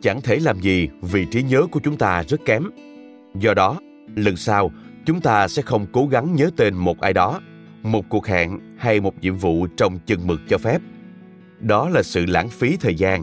chẳng 0.00 0.20
thể 0.20 0.36
làm 0.36 0.60
gì 0.60 0.88
vì 1.02 1.24
trí 1.24 1.42
nhớ 1.42 1.66
của 1.70 1.80
chúng 1.80 1.96
ta 1.96 2.22
rất 2.28 2.40
kém. 2.44 2.64
Do 3.34 3.54
đó, 3.54 3.80
lần 4.16 4.36
sau 4.36 4.70
chúng 5.06 5.20
ta 5.20 5.48
sẽ 5.48 5.62
không 5.62 5.86
cố 5.92 6.06
gắng 6.06 6.34
nhớ 6.34 6.50
tên 6.56 6.74
một 6.74 7.00
ai 7.00 7.12
đó, 7.12 7.40
một 7.82 8.04
cuộc 8.08 8.26
hẹn 8.26 8.58
hay 8.78 9.00
một 9.00 9.14
nhiệm 9.20 9.36
vụ 9.36 9.66
trong 9.76 9.98
chừng 10.06 10.26
mực 10.26 10.40
cho 10.48 10.58
phép. 10.58 10.80
Đó 11.60 11.88
là 11.88 12.02
sự 12.02 12.26
lãng 12.26 12.48
phí 12.48 12.76
thời 12.76 12.94
gian, 12.94 13.22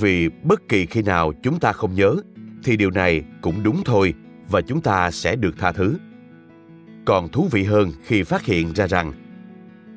vì 0.00 0.28
bất 0.28 0.68
kỳ 0.68 0.86
khi 0.86 1.02
nào 1.02 1.32
chúng 1.42 1.60
ta 1.60 1.72
không 1.72 1.94
nhớ 1.94 2.16
thì 2.64 2.76
điều 2.76 2.90
này 2.90 3.22
cũng 3.40 3.62
đúng 3.62 3.82
thôi 3.84 4.14
và 4.48 4.60
chúng 4.60 4.80
ta 4.80 5.10
sẽ 5.10 5.36
được 5.36 5.58
tha 5.58 5.72
thứ. 5.72 5.96
Còn 7.04 7.28
thú 7.28 7.48
vị 7.50 7.64
hơn 7.64 7.92
khi 8.02 8.22
phát 8.22 8.44
hiện 8.44 8.72
ra 8.72 8.86
rằng 8.86 9.12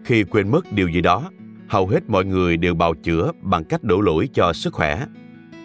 khi 0.05 0.23
quên 0.23 0.51
mất 0.51 0.73
điều 0.73 0.87
gì 0.89 1.01
đó, 1.01 1.31
hầu 1.67 1.87
hết 1.87 2.09
mọi 2.09 2.25
người 2.25 2.57
đều 2.57 2.75
bào 2.75 2.93
chữa 2.93 3.31
bằng 3.41 3.63
cách 3.63 3.83
đổ 3.83 4.01
lỗi 4.01 4.29
cho 4.33 4.53
sức 4.53 4.73
khỏe. 4.73 5.05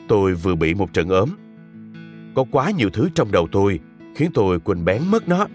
Tôi 0.09 0.35
vừa 0.35 0.55
bị 0.55 0.75
một 0.75 0.93
trận 0.93 1.09
ốm. 1.09 1.29
Có 2.35 2.45
quá 2.51 2.71
nhiều 2.71 2.91
thứ 2.91 3.09
trong 3.15 3.33
đầu 3.33 3.49
tôi 3.53 3.81
khiến 4.17 4.31
tôi 4.35 4.61
quên 4.61 4.85
bén 4.85 5.03
mất 5.11 5.29
nó. 5.29 5.47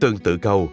Tương 0.00 0.18
tự 0.18 0.36
câu, 0.36 0.70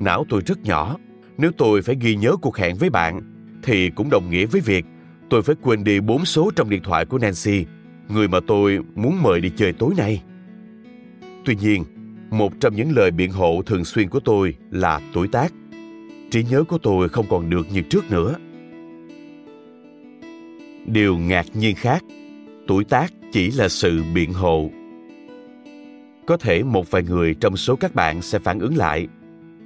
não 0.00 0.24
tôi 0.28 0.42
rất 0.46 0.64
nhỏ, 0.64 0.96
nếu 1.38 1.50
tôi 1.56 1.82
phải 1.82 1.96
ghi 2.00 2.16
nhớ 2.16 2.36
cuộc 2.42 2.56
hẹn 2.56 2.76
với 2.76 2.90
bạn, 2.90 3.35
thì 3.66 3.90
cũng 3.90 4.10
đồng 4.10 4.30
nghĩa 4.30 4.46
với 4.46 4.60
việc 4.60 4.84
tôi 5.30 5.42
phải 5.42 5.56
quên 5.62 5.84
đi 5.84 6.00
bốn 6.00 6.24
số 6.24 6.50
trong 6.56 6.70
điện 6.70 6.82
thoại 6.82 7.06
của 7.06 7.18
Nancy, 7.18 7.66
người 8.08 8.28
mà 8.28 8.40
tôi 8.46 8.78
muốn 8.94 9.22
mời 9.22 9.40
đi 9.40 9.50
chơi 9.56 9.72
tối 9.72 9.94
nay. 9.96 10.22
Tuy 11.44 11.56
nhiên, 11.56 11.84
một 12.30 12.52
trong 12.60 12.76
những 12.76 12.96
lời 12.96 13.10
biện 13.10 13.32
hộ 13.32 13.62
thường 13.66 13.84
xuyên 13.84 14.08
của 14.08 14.20
tôi 14.20 14.54
là 14.70 15.00
tuổi 15.12 15.28
tác. 15.28 15.52
Trí 16.30 16.44
nhớ 16.44 16.64
của 16.64 16.78
tôi 16.78 17.08
không 17.08 17.26
còn 17.28 17.50
được 17.50 17.66
như 17.72 17.82
trước 17.82 18.10
nữa. 18.10 18.34
Điều 20.86 21.18
ngạc 21.18 21.46
nhiên 21.54 21.76
khác, 21.76 22.02
tuổi 22.66 22.84
tác 22.84 23.12
chỉ 23.32 23.50
là 23.50 23.68
sự 23.68 24.02
biện 24.14 24.32
hộ 24.32 24.70
có 26.26 26.36
thể 26.36 26.62
một 26.62 26.90
vài 26.90 27.02
người 27.02 27.34
trong 27.34 27.56
số 27.56 27.76
các 27.76 27.94
bạn 27.94 28.22
sẽ 28.22 28.38
phản 28.38 28.58
ứng 28.58 28.76
lại. 28.76 29.08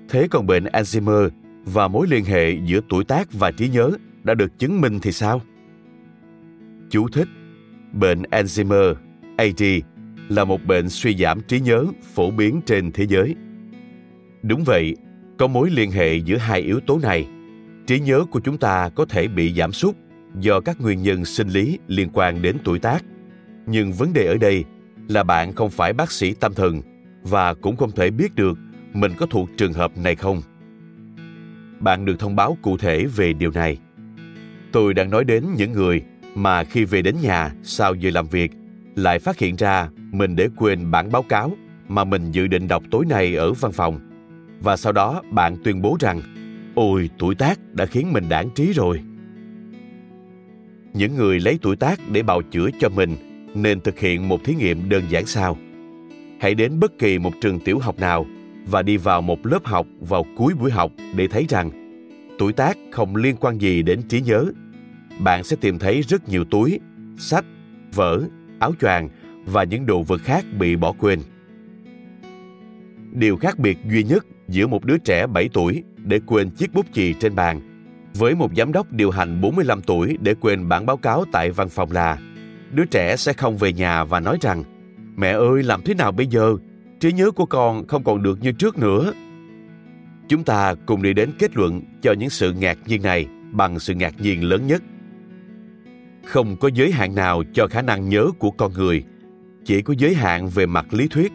Thế 0.09 0.29
còn 0.31 0.47
bệnh 0.47 0.65
Alzheimer 0.65 1.29
và 1.65 1.89
mối 1.89 2.07
liên 2.11 2.25
hệ 2.25 2.53
giữa 2.65 2.81
tuổi 2.89 3.05
tác 3.05 3.33
và 3.33 3.51
trí 3.51 3.69
nhớ 3.69 3.91
đã 4.23 4.35
được 4.35 4.59
chứng 4.59 4.81
minh 4.81 4.99
thì 5.03 5.13
sao? 5.13 5.43
Chú 6.91 7.09
thích 7.09 7.29
Bệnh 7.93 8.23
Alzheimer, 8.23 8.95
AD, 9.37 9.63
là 10.29 10.45
một 10.45 10.65
bệnh 10.65 10.89
suy 10.89 11.17
giảm 11.17 11.41
trí 11.41 11.61
nhớ 11.61 11.85
phổ 12.15 12.31
biến 12.31 12.61
trên 12.67 12.93
thế 12.93 13.07
giới. 13.07 13.35
Đúng 14.43 14.65
vậy, 14.65 14.97
có 15.39 15.47
mối 15.47 15.71
liên 15.71 15.91
hệ 15.91 16.17
giữa 16.17 16.37
hai 16.37 16.61
yếu 16.61 16.81
tố 16.81 16.99
này. 17.03 17.29
Trí 17.87 18.01
nhớ 18.01 18.25
của 18.31 18.41
chúng 18.41 18.59
ta 18.59 18.89
có 18.89 19.05
thể 19.05 19.29
bị 19.29 19.55
giảm 19.55 19.73
sút 19.73 19.97
do 20.41 20.61
các 20.61 20.81
nguyên 20.81 21.03
nhân 21.03 21.25
sinh 21.25 21.49
lý 21.49 21.79
liên 21.87 22.09
quan 22.13 22.43
đến 22.43 22.57
tuổi 22.65 22.79
tác. 22.79 23.05
Nhưng 23.67 23.93
vấn 23.93 24.13
đề 24.13 24.27
ở 24.27 24.37
đây 24.37 24.65
là 25.09 25.23
bạn 25.23 25.53
không 25.53 25.71
phải 25.71 25.93
bác 25.93 26.13
sĩ 26.13 26.35
tâm 26.35 26.55
thần 26.55 26.83
và 27.23 27.55
cũng 27.55 27.77
không 27.77 27.91
thể 27.91 28.11
biết 28.11 28.35
được 28.35 28.59
mình 28.93 29.13
có 29.19 29.27
thuộc 29.27 29.49
trường 29.57 29.73
hợp 29.73 29.99
này 29.99 30.15
không. 30.15 30.43
Bạn 31.81 32.05
được 32.05 32.19
thông 32.19 32.37
báo 32.37 32.57
cụ 32.63 32.77
thể 32.77 33.07
về 33.17 33.33
điều 33.33 33.51
này. 33.51 33.79
Tôi 34.73 34.95
đang 34.95 35.11
nói 35.11 35.25
đến 35.25 35.45
những 35.57 35.73
người 35.73 36.03
mà 36.35 36.65
khi 36.65 36.85
về 36.85 37.03
đến 37.03 37.17
nhà 37.23 37.53
sau 37.63 37.95
giờ 37.95 38.11
làm 38.15 38.27
việc 38.27 38.53
lại 38.97 39.19
phát 39.19 39.39
hiện 39.39 39.57
ra 39.57 39.89
mình 40.13 40.37
để 40.37 40.49
quên 40.57 40.91
bản 40.91 41.13
báo 41.13 41.23
cáo 41.23 41.53
mà 41.89 42.05
mình 42.05 42.33
dự 42.33 42.47
định 42.47 42.69
đọc 42.69 42.83
tối 42.91 43.05
nay 43.09 43.35
ở 43.35 43.53
văn 43.53 43.73
phòng. 43.73 44.01
Và 44.61 44.77
sau 44.77 44.93
đó 44.93 45.23
bạn 45.31 45.57
tuyên 45.65 45.83
bố 45.83 45.97
rằng 46.01 46.21
Ôi, 46.75 47.11
tuổi 47.19 47.35
tác 47.35 47.59
đã 47.73 47.87
khiến 47.87 48.13
mình 48.13 48.29
đảng 48.29 48.51
trí 48.55 48.73
rồi. 48.73 49.01
Những 50.93 51.17
người 51.17 51.41
lấy 51.41 51.59
tuổi 51.63 51.77
tác 51.77 52.01
để 52.13 52.23
bào 52.23 52.43
chữa 52.43 52.69
cho 52.81 52.89
mình 52.89 53.17
nên 53.55 53.81
thực 53.81 53.99
hiện 53.99 54.29
một 54.29 54.45
thí 54.45 54.55
nghiệm 54.55 54.89
đơn 54.89 55.03
giản 55.09 55.27
sau. 55.27 55.57
Hãy 56.41 56.55
đến 56.55 56.81
bất 56.81 56.99
kỳ 56.99 57.19
một 57.19 57.33
trường 57.41 57.61
tiểu 57.61 57.79
học 57.79 57.99
nào 57.99 58.27
và 58.71 58.83
đi 58.83 58.97
vào 58.97 59.23
một 59.23 59.47
lớp 59.47 59.65
học 59.65 59.87
vào 60.01 60.25
cuối 60.37 60.55
buổi 60.55 60.71
học 60.71 60.93
để 61.15 61.27
thấy 61.27 61.47
rằng 61.49 61.71
tuổi 62.39 62.53
tác 62.53 62.79
không 62.91 63.17
liên 63.17 63.37
quan 63.37 63.59
gì 63.59 63.83
đến 63.83 64.03
trí 64.09 64.21
nhớ. 64.21 64.45
Bạn 65.19 65.45
sẽ 65.45 65.57
tìm 65.61 65.79
thấy 65.79 66.03
rất 66.03 66.29
nhiều 66.29 66.45
túi, 66.45 66.81
sách, 67.19 67.45
vở, 67.95 68.21
áo 68.59 68.73
choàng 68.81 69.09
và 69.45 69.65
những 69.65 69.87
đồ 69.87 70.03
vật 70.03 70.21
khác 70.25 70.45
bị 70.59 70.77
bỏ 70.77 70.93
quên. 70.93 71.21
Điều 73.13 73.37
khác 73.37 73.59
biệt 73.59 73.79
duy 73.91 74.05
nhất 74.05 74.27
giữa 74.49 74.67
một 74.67 74.85
đứa 74.85 74.99
trẻ 74.99 75.27
7 75.27 75.49
tuổi 75.53 75.83
để 75.97 76.21
quên 76.27 76.51
chiếc 76.51 76.75
bút 76.75 76.87
chì 76.93 77.15
trên 77.15 77.35
bàn 77.35 77.61
với 78.15 78.35
một 78.35 78.51
giám 78.57 78.73
đốc 78.73 78.93
điều 78.93 79.11
hành 79.11 79.41
45 79.41 79.83
tuổi 79.83 80.19
để 80.21 80.35
quên 80.41 80.69
bản 80.69 80.87
báo 80.87 80.97
cáo 80.97 81.25
tại 81.33 81.51
văn 81.51 81.69
phòng 81.69 81.93
là 81.93 82.19
đứa 82.73 82.85
trẻ 82.85 83.17
sẽ 83.17 83.33
không 83.33 83.57
về 83.57 83.73
nhà 83.73 84.05
và 84.05 84.21
nói 84.21 84.39
rằng 84.41 84.65
mẹ 85.17 85.29
ơi 85.29 85.63
làm 85.63 85.83
thế 85.83 85.95
nào 85.95 86.13
bây 86.13 86.27
giờ 86.27 86.57
trí 87.01 87.13
nhớ 87.13 87.31
của 87.31 87.47
con 87.47 87.87
không 87.87 88.05
còn 88.05 88.23
được 88.23 88.39
như 88.43 88.53
trước 88.53 88.79
nữa. 88.79 89.13
Chúng 90.29 90.45
ta 90.45 90.75
cùng 90.87 91.03
đi 91.03 91.13
đến 91.13 91.33
kết 91.39 91.57
luận 91.57 91.83
cho 92.03 92.13
những 92.13 92.31
sự 92.31 92.53
ngạc 92.53 92.79
nhiên 92.87 93.03
này 93.03 93.27
bằng 93.53 93.79
sự 93.79 93.95
ngạc 93.95 94.21
nhiên 94.21 94.45
lớn 94.45 94.67
nhất. 94.67 94.83
Không 96.27 96.57
có 96.57 96.71
giới 96.75 96.93
hạn 96.93 97.15
nào 97.15 97.43
cho 97.55 97.67
khả 97.67 97.83
năng 97.83 98.09
nhớ 98.09 98.27
của 98.39 98.51
con 98.51 98.73
người, 98.73 99.05
chỉ 99.65 99.83
có 99.83 99.95
giới 99.99 100.15
hạn 100.15 100.49
về 100.49 100.67
mặt 100.67 100.95
lý 100.95 101.09
thuyết, 101.09 101.33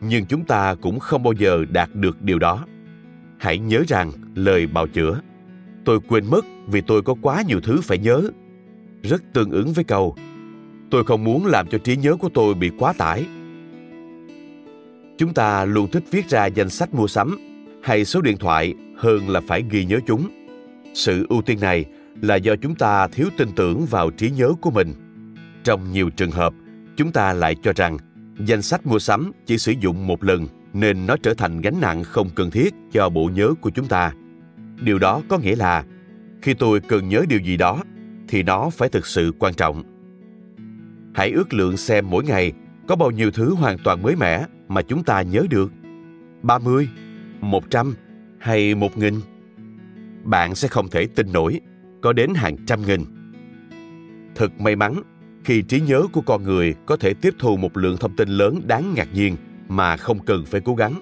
nhưng 0.00 0.26
chúng 0.26 0.44
ta 0.44 0.74
cũng 0.74 0.98
không 0.98 1.22
bao 1.22 1.32
giờ 1.32 1.64
đạt 1.70 1.94
được 1.94 2.22
điều 2.22 2.38
đó. 2.38 2.66
Hãy 3.38 3.58
nhớ 3.58 3.82
rằng 3.88 4.12
lời 4.34 4.66
bào 4.66 4.86
chữa, 4.86 5.20
tôi 5.84 6.00
quên 6.08 6.30
mất 6.30 6.44
vì 6.66 6.80
tôi 6.80 7.02
có 7.02 7.14
quá 7.22 7.42
nhiều 7.46 7.60
thứ 7.60 7.80
phải 7.80 7.98
nhớ, 7.98 8.30
rất 9.02 9.22
tương 9.32 9.50
ứng 9.50 9.72
với 9.72 9.84
câu, 9.84 10.16
tôi 10.90 11.04
không 11.04 11.24
muốn 11.24 11.46
làm 11.46 11.66
cho 11.68 11.78
trí 11.78 11.96
nhớ 11.96 12.16
của 12.16 12.28
tôi 12.34 12.54
bị 12.54 12.70
quá 12.78 12.92
tải 12.92 13.26
chúng 15.18 15.34
ta 15.34 15.64
luôn 15.64 15.90
thích 15.90 16.04
viết 16.10 16.28
ra 16.28 16.46
danh 16.46 16.70
sách 16.70 16.94
mua 16.94 17.06
sắm, 17.06 17.38
hay 17.82 18.04
số 18.04 18.20
điện 18.20 18.36
thoại 18.36 18.74
hơn 18.96 19.28
là 19.28 19.40
phải 19.48 19.64
ghi 19.70 19.84
nhớ 19.84 19.98
chúng. 20.06 20.28
Sự 20.94 21.26
ưu 21.28 21.42
tiên 21.42 21.60
này 21.60 21.84
là 22.22 22.36
do 22.36 22.56
chúng 22.56 22.74
ta 22.74 23.08
thiếu 23.08 23.28
tin 23.36 23.48
tưởng 23.56 23.86
vào 23.86 24.10
trí 24.10 24.30
nhớ 24.30 24.52
của 24.60 24.70
mình. 24.70 24.94
Trong 25.64 25.92
nhiều 25.92 26.10
trường 26.10 26.30
hợp, 26.30 26.52
chúng 26.96 27.12
ta 27.12 27.32
lại 27.32 27.56
cho 27.62 27.72
rằng 27.76 27.98
danh 28.38 28.62
sách 28.62 28.86
mua 28.86 28.98
sắm 28.98 29.32
chỉ 29.46 29.58
sử 29.58 29.72
dụng 29.80 30.06
một 30.06 30.24
lần 30.24 30.46
nên 30.72 31.06
nó 31.06 31.16
trở 31.22 31.34
thành 31.34 31.60
gánh 31.60 31.80
nặng 31.80 32.04
không 32.04 32.28
cần 32.34 32.50
thiết 32.50 32.74
cho 32.92 33.08
bộ 33.08 33.30
nhớ 33.34 33.54
của 33.60 33.70
chúng 33.70 33.86
ta. 33.86 34.12
Điều 34.80 34.98
đó 34.98 35.22
có 35.28 35.38
nghĩa 35.38 35.56
là 35.56 35.84
khi 36.42 36.54
tôi 36.54 36.80
cần 36.80 37.08
nhớ 37.08 37.24
điều 37.28 37.40
gì 37.40 37.56
đó 37.56 37.82
thì 38.28 38.42
nó 38.42 38.70
phải 38.70 38.88
thực 38.88 39.06
sự 39.06 39.32
quan 39.38 39.54
trọng. 39.54 39.82
Hãy 41.14 41.30
ước 41.30 41.54
lượng 41.54 41.76
xem 41.76 42.10
mỗi 42.10 42.24
ngày 42.24 42.52
có 42.88 42.96
bao 42.96 43.10
nhiêu 43.10 43.30
thứ 43.30 43.54
hoàn 43.54 43.78
toàn 43.84 44.02
mới 44.02 44.16
mẻ 44.16 44.46
mà 44.68 44.82
chúng 44.82 45.04
ta 45.04 45.22
nhớ 45.22 45.46
được. 45.50 45.72
30, 46.42 46.88
100 47.40 47.94
hay 48.38 48.74
1 48.74 48.98
nghìn? 48.98 49.14
Bạn 50.24 50.54
sẽ 50.54 50.68
không 50.68 50.88
thể 50.88 51.06
tin 51.06 51.32
nổi, 51.32 51.60
có 52.02 52.12
đến 52.12 52.34
hàng 52.34 52.56
trăm 52.66 52.82
nghìn. 52.86 53.04
Thật 54.34 54.60
may 54.60 54.76
mắn 54.76 55.02
khi 55.44 55.62
trí 55.62 55.80
nhớ 55.80 56.02
của 56.12 56.20
con 56.20 56.42
người 56.42 56.74
có 56.86 56.96
thể 56.96 57.14
tiếp 57.14 57.34
thu 57.38 57.56
một 57.56 57.76
lượng 57.76 57.96
thông 57.96 58.16
tin 58.16 58.28
lớn 58.28 58.60
đáng 58.66 58.94
ngạc 58.96 59.08
nhiên 59.14 59.36
mà 59.68 59.96
không 59.96 60.18
cần 60.18 60.44
phải 60.46 60.60
cố 60.60 60.74
gắng. 60.74 60.94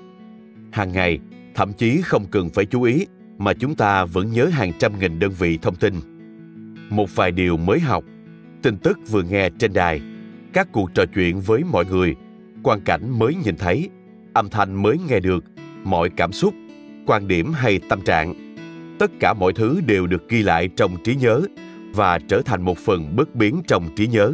Hàng 0.73 0.93
ngày, 0.93 1.19
thậm 1.55 1.73
chí 1.73 2.01
không 2.03 2.27
cần 2.31 2.51
phải 2.51 2.67
chú 2.67 2.83
ý 2.83 3.07
mà 3.39 3.55
chúng 3.55 3.75
ta 3.75 4.05
vẫn 4.05 4.31
nhớ 4.31 4.47
hàng 4.47 4.73
trăm 4.79 4.99
nghìn 4.99 5.19
đơn 5.19 5.31
vị 5.39 5.59
thông 5.63 5.75
tin. 5.75 5.95
Một 6.91 7.17
vài 7.17 7.33
điều 7.33 7.57
mới 7.57 7.81
học 7.81 8.05
tin 8.63 8.77
tức 8.79 8.99
vừa 9.11 9.23
nghe 9.23 9.51
trên 9.59 9.73
đài, 9.73 10.01
các 10.53 10.69
cuộc 10.73 10.95
trò 10.95 11.05
chuyện 11.15 11.41
với 11.41 11.65
mọi 11.65 11.85
người, 11.85 12.15
quan 12.67 12.81
cảnh 12.81 13.19
mới 13.19 13.35
nhìn 13.35 13.57
thấy, 13.57 13.89
âm 14.33 14.49
thanh 14.49 14.83
mới 14.83 14.97
nghe 15.09 15.21
được, 15.21 15.45
mọi 15.85 16.11
cảm 16.11 16.33
xúc, 16.33 16.55
quan 17.07 17.29
điểm 17.29 17.53
hay 17.53 17.81
tâm 17.89 18.01
trạng. 18.01 18.35
Tất 18.99 19.11
cả 19.21 19.35
mọi 19.35 19.53
thứ 19.53 19.81
đều 19.87 20.07
được 20.07 20.29
ghi 20.29 20.43
lại 20.43 20.69
trong 20.77 20.97
trí 21.05 21.15
nhớ 21.15 21.41
và 21.95 22.19
trở 22.19 22.43
thành 22.45 22.63
một 22.63 22.79
phần 22.79 23.17
bất 23.17 23.35
biến 23.35 23.63
trong 23.67 23.89
trí 23.97 24.07
nhớ. 24.07 24.33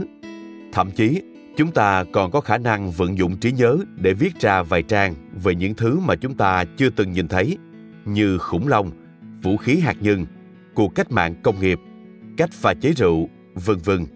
Thậm 0.73 0.90
chí, 0.90 1.23
chúng 1.57 1.73
ta 1.73 2.05
còn 2.12 2.31
có 2.31 2.40
khả 2.40 2.59
năng 2.59 2.90
vận 2.90 3.18
dụng 3.18 3.37
trí 3.37 3.53
nhớ 3.53 3.79
để 3.97 4.14
viết 4.14 4.40
ra 4.40 4.62
vài 4.62 4.83
trang 4.83 5.14
về 5.42 5.55
những 5.55 5.75
thứ 5.75 5.99
mà 5.99 6.16
chúng 6.16 6.35
ta 6.35 6.64
chưa 6.77 6.90
từng 6.90 7.12
nhìn 7.12 7.29
thấy, 7.29 7.59
như 8.05 8.38
khủng 8.38 8.68
long, 8.68 8.90
vũ 9.42 9.57
khí 9.57 9.77
hạt 9.77 9.97
nhân, 10.01 10.27
cuộc 10.75 10.95
cách 10.95 11.12
mạng 11.12 11.35
công 11.42 11.61
nghiệp, 11.61 11.79
cách 12.37 12.51
pha 12.53 12.75
chế 12.75 12.92
rượu, 12.97 13.29
vân 13.55 13.79
vân. 13.85 14.07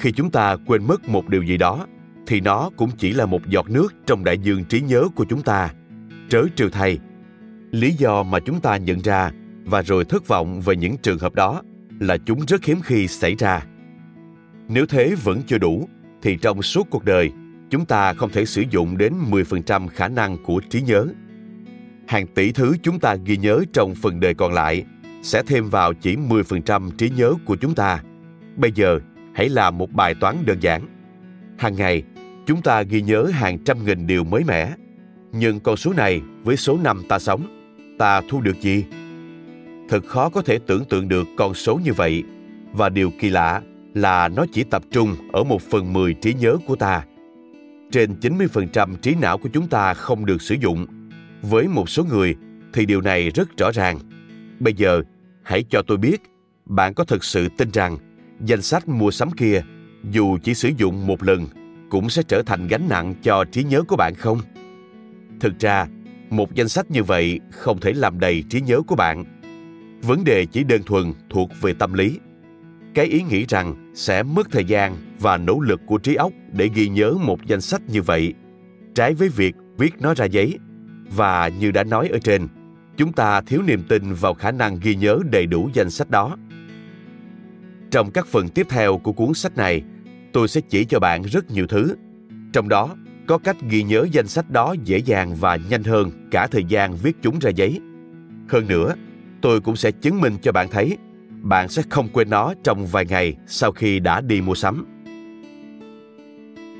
Khi 0.00 0.12
chúng 0.12 0.30
ta 0.30 0.56
quên 0.66 0.86
mất 0.86 1.08
một 1.08 1.28
điều 1.28 1.42
gì 1.42 1.56
đó, 1.56 1.86
thì 2.30 2.40
nó 2.40 2.70
cũng 2.76 2.90
chỉ 2.98 3.12
là 3.12 3.26
một 3.26 3.46
giọt 3.46 3.70
nước 3.70 3.94
trong 4.06 4.24
đại 4.24 4.38
dương 4.38 4.64
trí 4.64 4.80
nhớ 4.80 5.04
của 5.14 5.24
chúng 5.28 5.42
ta. 5.42 5.70
Trớ 6.28 6.42
trừ 6.56 6.68
thay, 6.72 6.98
lý 7.70 7.92
do 7.92 8.22
mà 8.22 8.40
chúng 8.40 8.60
ta 8.60 8.76
nhận 8.76 9.00
ra 9.00 9.30
và 9.64 9.82
rồi 9.82 10.04
thất 10.04 10.28
vọng 10.28 10.60
về 10.60 10.76
những 10.76 10.96
trường 10.96 11.18
hợp 11.18 11.34
đó 11.34 11.62
là 12.00 12.16
chúng 12.16 12.40
rất 12.48 12.64
hiếm 12.64 12.80
khi 12.82 13.08
xảy 13.08 13.34
ra. 13.34 13.62
Nếu 14.68 14.86
thế 14.86 15.14
vẫn 15.22 15.42
chưa 15.46 15.58
đủ, 15.58 15.88
thì 16.22 16.36
trong 16.36 16.62
suốt 16.62 16.86
cuộc 16.90 17.04
đời, 17.04 17.30
chúng 17.70 17.84
ta 17.84 18.14
không 18.14 18.30
thể 18.30 18.44
sử 18.44 18.64
dụng 18.70 18.98
đến 18.98 19.14
10% 19.30 19.88
khả 19.88 20.08
năng 20.08 20.36
của 20.44 20.60
trí 20.70 20.82
nhớ. 20.82 21.06
Hàng 22.08 22.26
tỷ 22.26 22.52
thứ 22.52 22.76
chúng 22.82 23.00
ta 23.00 23.14
ghi 23.24 23.36
nhớ 23.36 23.60
trong 23.72 23.94
phần 23.94 24.20
đời 24.20 24.34
còn 24.34 24.52
lại 24.52 24.84
sẽ 25.22 25.42
thêm 25.46 25.70
vào 25.70 25.94
chỉ 25.94 26.16
10% 26.16 26.90
trí 26.90 27.10
nhớ 27.10 27.34
của 27.44 27.56
chúng 27.56 27.74
ta. 27.74 28.02
Bây 28.56 28.72
giờ, 28.72 28.98
hãy 29.34 29.48
làm 29.48 29.78
một 29.78 29.92
bài 29.92 30.14
toán 30.20 30.36
đơn 30.46 30.58
giản. 30.60 30.86
Hàng 31.58 31.76
ngày, 31.76 32.02
chúng 32.46 32.62
ta 32.62 32.82
ghi 32.82 33.02
nhớ 33.02 33.24
hàng 33.32 33.58
trăm 33.58 33.84
nghìn 33.84 34.06
điều 34.06 34.24
mới 34.24 34.44
mẻ. 34.44 34.74
Nhưng 35.32 35.60
con 35.60 35.76
số 35.76 35.92
này 35.92 36.20
với 36.42 36.56
số 36.56 36.78
năm 36.84 37.02
ta 37.08 37.18
sống, 37.18 37.46
ta 37.98 38.22
thu 38.28 38.40
được 38.40 38.60
gì? 38.60 38.84
Thật 39.88 40.04
khó 40.06 40.28
có 40.28 40.42
thể 40.42 40.58
tưởng 40.66 40.84
tượng 40.84 41.08
được 41.08 41.28
con 41.36 41.54
số 41.54 41.80
như 41.84 41.92
vậy. 41.92 42.22
Và 42.72 42.88
điều 42.88 43.10
kỳ 43.20 43.30
lạ 43.30 43.62
là 43.94 44.28
nó 44.28 44.46
chỉ 44.52 44.64
tập 44.64 44.82
trung 44.90 45.16
ở 45.32 45.44
một 45.44 45.62
phần 45.62 45.92
mười 45.92 46.14
trí 46.14 46.34
nhớ 46.34 46.56
của 46.66 46.76
ta. 46.76 47.04
Trên 47.90 48.14
90% 48.20 48.96
trí 48.96 49.14
não 49.14 49.38
của 49.38 49.48
chúng 49.52 49.68
ta 49.68 49.94
không 49.94 50.26
được 50.26 50.42
sử 50.42 50.56
dụng. 50.60 50.86
Với 51.42 51.68
một 51.68 51.90
số 51.90 52.04
người 52.04 52.34
thì 52.72 52.86
điều 52.86 53.00
này 53.00 53.30
rất 53.30 53.56
rõ 53.56 53.70
ràng. 53.72 53.98
Bây 54.60 54.74
giờ, 54.74 55.02
hãy 55.42 55.64
cho 55.70 55.82
tôi 55.82 55.98
biết, 55.98 56.22
bạn 56.66 56.94
có 56.94 57.04
thực 57.04 57.24
sự 57.24 57.48
tin 57.58 57.70
rằng 57.70 57.98
danh 58.44 58.62
sách 58.62 58.88
mua 58.88 59.10
sắm 59.10 59.30
kia, 59.30 59.62
dù 60.10 60.38
chỉ 60.42 60.54
sử 60.54 60.70
dụng 60.76 61.06
một 61.06 61.22
lần, 61.22 61.46
cũng 61.90 62.10
sẽ 62.10 62.22
trở 62.22 62.42
thành 62.42 62.66
gánh 62.66 62.88
nặng 62.88 63.14
cho 63.22 63.44
trí 63.44 63.64
nhớ 63.64 63.82
của 63.82 63.96
bạn 63.96 64.14
không? 64.14 64.40
Thực 65.40 65.58
ra, 65.58 65.86
một 66.30 66.54
danh 66.54 66.68
sách 66.68 66.90
như 66.90 67.02
vậy 67.02 67.40
không 67.50 67.80
thể 67.80 67.92
làm 67.92 68.20
đầy 68.20 68.44
trí 68.50 68.60
nhớ 68.60 68.80
của 68.86 68.96
bạn. 68.96 69.24
Vấn 70.02 70.24
đề 70.24 70.46
chỉ 70.46 70.64
đơn 70.64 70.82
thuần 70.82 71.12
thuộc 71.30 71.50
về 71.60 71.74
tâm 71.74 71.92
lý. 71.92 72.18
Cái 72.94 73.06
ý 73.06 73.22
nghĩ 73.22 73.44
rằng 73.48 73.92
sẽ 73.94 74.22
mất 74.22 74.50
thời 74.50 74.64
gian 74.64 74.96
và 75.20 75.36
nỗ 75.36 75.60
lực 75.60 75.80
của 75.86 75.98
trí 75.98 76.14
óc 76.14 76.32
để 76.52 76.68
ghi 76.74 76.88
nhớ 76.88 77.12
một 77.12 77.46
danh 77.46 77.60
sách 77.60 77.82
như 77.88 78.02
vậy, 78.02 78.34
trái 78.94 79.14
với 79.14 79.28
việc 79.28 79.54
viết 79.78 79.94
nó 80.00 80.14
ra 80.14 80.24
giấy. 80.24 80.58
Và 81.16 81.48
như 81.48 81.70
đã 81.70 81.84
nói 81.84 82.08
ở 82.08 82.18
trên, 82.18 82.48
chúng 82.96 83.12
ta 83.12 83.40
thiếu 83.40 83.62
niềm 83.62 83.82
tin 83.88 84.12
vào 84.12 84.34
khả 84.34 84.50
năng 84.50 84.78
ghi 84.82 84.94
nhớ 84.94 85.18
đầy 85.30 85.46
đủ 85.46 85.70
danh 85.72 85.90
sách 85.90 86.10
đó. 86.10 86.36
Trong 87.90 88.10
các 88.10 88.26
phần 88.26 88.48
tiếp 88.48 88.66
theo 88.70 88.98
của 88.98 89.12
cuốn 89.12 89.34
sách 89.34 89.56
này, 89.56 89.82
tôi 90.32 90.48
sẽ 90.48 90.60
chỉ 90.68 90.84
cho 90.84 91.00
bạn 91.00 91.22
rất 91.22 91.50
nhiều 91.50 91.66
thứ. 91.66 91.96
Trong 92.52 92.68
đó 92.68 92.96
có 93.26 93.38
cách 93.38 93.56
ghi 93.68 93.82
nhớ 93.82 94.06
danh 94.12 94.28
sách 94.28 94.50
đó 94.50 94.74
dễ 94.84 94.98
dàng 94.98 95.34
và 95.34 95.58
nhanh 95.70 95.84
hơn 95.84 96.10
cả 96.30 96.46
thời 96.46 96.64
gian 96.64 96.96
viết 96.96 97.16
chúng 97.22 97.38
ra 97.38 97.50
giấy. 97.50 97.80
Hơn 98.48 98.68
nữa, 98.68 98.94
tôi 99.40 99.60
cũng 99.60 99.76
sẽ 99.76 99.90
chứng 99.90 100.20
minh 100.20 100.36
cho 100.42 100.52
bạn 100.52 100.68
thấy 100.70 100.96
bạn 101.42 101.68
sẽ 101.68 101.82
không 101.90 102.08
quên 102.12 102.30
nó 102.30 102.54
trong 102.64 102.86
vài 102.86 103.06
ngày 103.06 103.36
sau 103.46 103.72
khi 103.72 103.98
đã 103.98 104.20
đi 104.20 104.40
mua 104.40 104.54
sắm. 104.54 104.86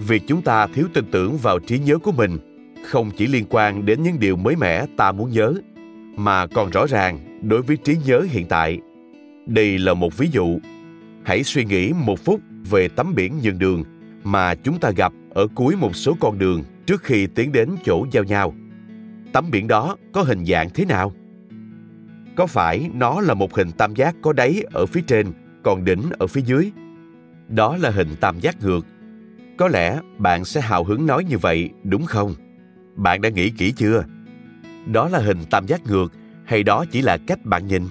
Việc 0.09 0.23
chúng 0.27 0.43
ta 0.43 0.67
thiếu 0.67 0.87
tin 0.95 1.05
tưởng 1.11 1.37
vào 1.37 1.59
trí 1.59 1.79
nhớ 1.79 1.99
của 1.99 2.13
mình 2.13 2.39
không 2.87 3.11
chỉ 3.17 3.27
liên 3.27 3.45
quan 3.51 3.87
đến 3.87 4.03
những 4.03 4.21
điều 4.21 4.37
mới 4.37 4.57
mẻ 4.57 4.87
ta 4.97 5.13
muốn 5.13 5.31
nhớ, 5.31 5.55
mà 6.17 6.47
còn 6.47 6.71
rõ 6.71 6.87
ràng 6.87 7.41
đối 7.49 7.63
với 7.63 7.77
trí 7.77 7.97
nhớ 8.07 8.27
hiện 8.31 8.47
tại. 8.47 8.79
Đây 9.47 9.79
là 9.79 9.95
một 9.95 10.19
ví 10.19 10.29
dụ. 10.33 10.59
Hãy 11.25 11.45
suy 11.45 11.65
nghĩ 11.65 11.93
một 12.05 12.25
phút 12.25 12.41
về 12.71 12.89
tấm 12.89 13.15
biển 13.15 13.39
nhường 13.43 13.59
đường 13.59 13.85
mà 14.25 14.55
chúng 14.55 14.81
ta 14.81 14.91
gặp 14.91 15.13
ở 15.31 15.47
cuối 15.55 15.77
một 15.77 15.97
số 15.97 16.17
con 16.21 16.39
đường 16.39 16.63
trước 16.87 17.03
khi 17.03 17.27
tiến 17.27 17.53
đến 17.53 17.71
chỗ 17.85 18.07
giao 18.13 18.25
nhau. 18.25 18.55
Tấm 19.33 19.51
biển 19.51 19.69
đó 19.69 19.97
có 20.13 20.23
hình 20.23 20.45
dạng 20.45 20.71
thế 20.71 20.85
nào? 20.85 21.13
Có 22.37 22.47
phải 22.47 22.91
nó 22.95 23.21
là 23.21 23.35
một 23.35 23.55
hình 23.55 23.73
tam 23.73 23.95
giác 23.95 24.17
có 24.23 24.33
đáy 24.33 24.65
ở 24.73 24.87
phía 24.87 25.01
trên, 25.07 25.27
còn 25.63 25.85
đỉnh 25.85 26.03
ở 26.19 26.27
phía 26.27 26.41
dưới? 26.41 26.73
Đó 27.49 27.77
là 27.77 27.91
hình 27.91 28.09
tam 28.21 28.41
giác 28.41 28.63
ngược. 28.63 28.87
Có 29.59 29.69
lẽ 29.69 30.01
bạn 30.19 30.45
sẽ 30.45 30.61
hào 30.61 30.85
hứng 30.85 31.07
nói 31.07 31.25
như 31.25 31.39
vậy, 31.39 31.71
đúng 31.85 32.07
không? 32.07 32.35
Bạn 32.97 33.23
đã 33.23 33.29
nghĩ 33.29 33.51
kỹ 33.51 33.73
chưa? 33.73 34.05
Đó 34.87 35.09
là 35.09 35.19
hình 35.19 35.39
tam 35.51 35.67
giác 35.67 35.81
ngược 35.87 36.13
hay 36.45 36.63
đó 36.63 36.85
chỉ 36.91 37.03
là 37.03 37.19
cách 37.27 37.45
bạn 37.45 37.67
nhìn? 37.67 37.83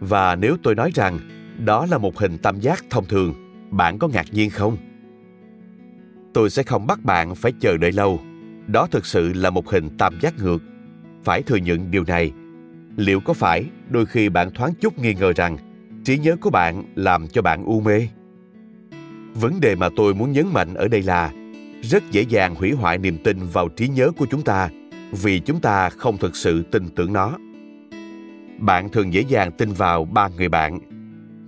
Và 0.00 0.36
nếu 0.36 0.56
tôi 0.62 0.74
nói 0.74 0.90
rằng 0.94 1.18
đó 1.64 1.86
là 1.90 1.98
một 1.98 2.18
hình 2.18 2.38
tam 2.38 2.60
giác 2.60 2.84
thông 2.90 3.04
thường, 3.06 3.34
bạn 3.70 3.98
có 3.98 4.08
ngạc 4.08 4.26
nhiên 4.32 4.50
không? 4.50 4.76
tôi 6.32 6.50
sẽ 6.50 6.62
không 6.62 6.86
bắt 6.86 7.04
bạn 7.04 7.34
phải 7.34 7.52
chờ 7.60 7.76
đợi 7.76 7.92
lâu. 7.92 8.20
Đó 8.66 8.88
thực 8.90 9.06
sự 9.06 9.32
là 9.32 9.50
một 9.50 9.68
hình 9.68 9.88
tam 9.98 10.18
giác 10.20 10.34
ngược. 10.38 10.58
Phải 11.24 11.42
thừa 11.42 11.56
nhận 11.56 11.90
điều 11.90 12.04
này. 12.04 12.32
Liệu 12.96 13.20
có 13.20 13.32
phải 13.32 13.64
đôi 13.88 14.06
khi 14.06 14.28
bạn 14.28 14.50
thoáng 14.50 14.74
chút 14.80 14.98
nghi 14.98 15.14
ngờ 15.14 15.32
rằng 15.36 15.56
trí 16.04 16.18
nhớ 16.18 16.36
của 16.40 16.50
bạn 16.50 16.84
làm 16.94 17.28
cho 17.28 17.42
bạn 17.42 17.64
u 17.64 17.80
mê? 17.80 18.08
Vấn 19.34 19.60
đề 19.60 19.74
mà 19.74 19.88
tôi 19.96 20.14
muốn 20.14 20.32
nhấn 20.32 20.46
mạnh 20.52 20.74
ở 20.74 20.88
đây 20.88 21.02
là 21.02 21.32
rất 21.82 22.10
dễ 22.10 22.22
dàng 22.22 22.54
hủy 22.54 22.72
hoại 22.72 22.98
niềm 22.98 23.18
tin 23.24 23.38
vào 23.52 23.68
trí 23.68 23.88
nhớ 23.88 24.10
của 24.16 24.26
chúng 24.30 24.42
ta 24.42 24.68
vì 25.22 25.40
chúng 25.40 25.60
ta 25.60 25.90
không 25.90 26.18
thực 26.18 26.36
sự 26.36 26.62
tin 26.62 26.88
tưởng 26.96 27.12
nó. 27.12 27.36
Bạn 28.58 28.88
thường 28.88 29.12
dễ 29.12 29.20
dàng 29.28 29.52
tin 29.52 29.72
vào 29.72 30.04
ba 30.04 30.28
người 30.28 30.48
bạn. 30.48 30.78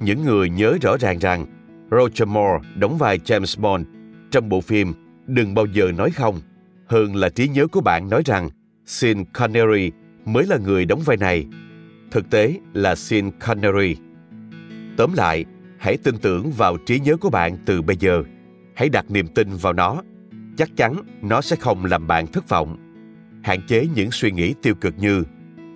Những 0.00 0.24
người 0.24 0.50
nhớ 0.50 0.78
rõ 0.82 0.96
ràng 1.00 1.18
rằng 1.18 1.46
Roger 1.92 2.28
Moore 2.28 2.68
đóng 2.74 2.98
vai 2.98 3.18
James 3.18 3.60
Bond 3.60 3.86
trong 4.30 4.48
bộ 4.48 4.60
phim 4.60 4.92
đừng 5.26 5.54
bao 5.54 5.66
giờ 5.66 5.92
nói 5.96 6.10
không 6.10 6.40
hơn 6.86 7.16
là 7.16 7.28
trí 7.28 7.48
nhớ 7.48 7.66
của 7.66 7.80
bạn 7.80 8.10
nói 8.10 8.22
rằng 8.24 8.48
Sean 8.86 9.24
Connery 9.24 9.90
mới 10.24 10.46
là 10.46 10.58
người 10.58 10.84
đóng 10.84 11.00
vai 11.04 11.16
này. 11.16 11.46
Thực 12.10 12.30
tế 12.30 12.54
là 12.72 12.94
Sean 12.94 13.30
Connery. 13.38 13.96
Tóm 14.96 15.12
lại, 15.14 15.44
hãy 15.78 15.96
tin 15.96 16.18
tưởng 16.18 16.50
vào 16.50 16.76
trí 16.86 17.00
nhớ 17.00 17.16
của 17.16 17.30
bạn 17.30 17.56
từ 17.66 17.82
bây 17.82 17.96
giờ. 17.96 18.22
Hãy 18.74 18.88
đặt 18.88 19.10
niềm 19.10 19.26
tin 19.26 19.48
vào 19.56 19.72
nó. 19.72 20.02
Chắc 20.56 20.76
chắn 20.76 20.94
nó 21.22 21.40
sẽ 21.40 21.56
không 21.56 21.84
làm 21.84 22.06
bạn 22.06 22.26
thất 22.26 22.48
vọng. 22.48 22.76
Hạn 23.42 23.60
chế 23.66 23.86
những 23.94 24.10
suy 24.10 24.30
nghĩ 24.30 24.54
tiêu 24.62 24.74
cực 24.74 24.98
như 24.98 25.24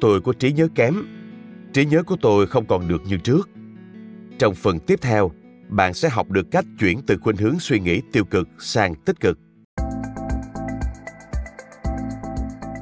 tôi 0.00 0.20
có 0.20 0.33
trí 0.33 0.52
nhớ 0.52 0.68
kém, 0.74 0.94
trí 1.72 1.85
nhớ 1.85 2.02
của 2.02 2.16
tôi 2.20 2.46
không 2.46 2.66
còn 2.66 2.88
được 2.88 3.02
như 3.07 3.16
trước. 3.18 3.50
Trong 4.38 4.55
phần 4.55 4.79
tiếp 4.79 5.00
theo, 5.02 5.31
bạn 5.68 5.94
sẽ 5.94 6.09
học 6.09 6.31
được 6.31 6.46
cách 6.50 6.64
chuyển 6.81 7.02
từ 7.07 7.16
khuynh 7.22 7.37
hướng 7.37 7.61
suy 7.61 7.81
nghĩ 7.81 8.00
tiêu 8.12 8.24
cực 8.24 8.48
sang 8.59 8.94
tích 8.94 9.20
cực. 9.20 9.38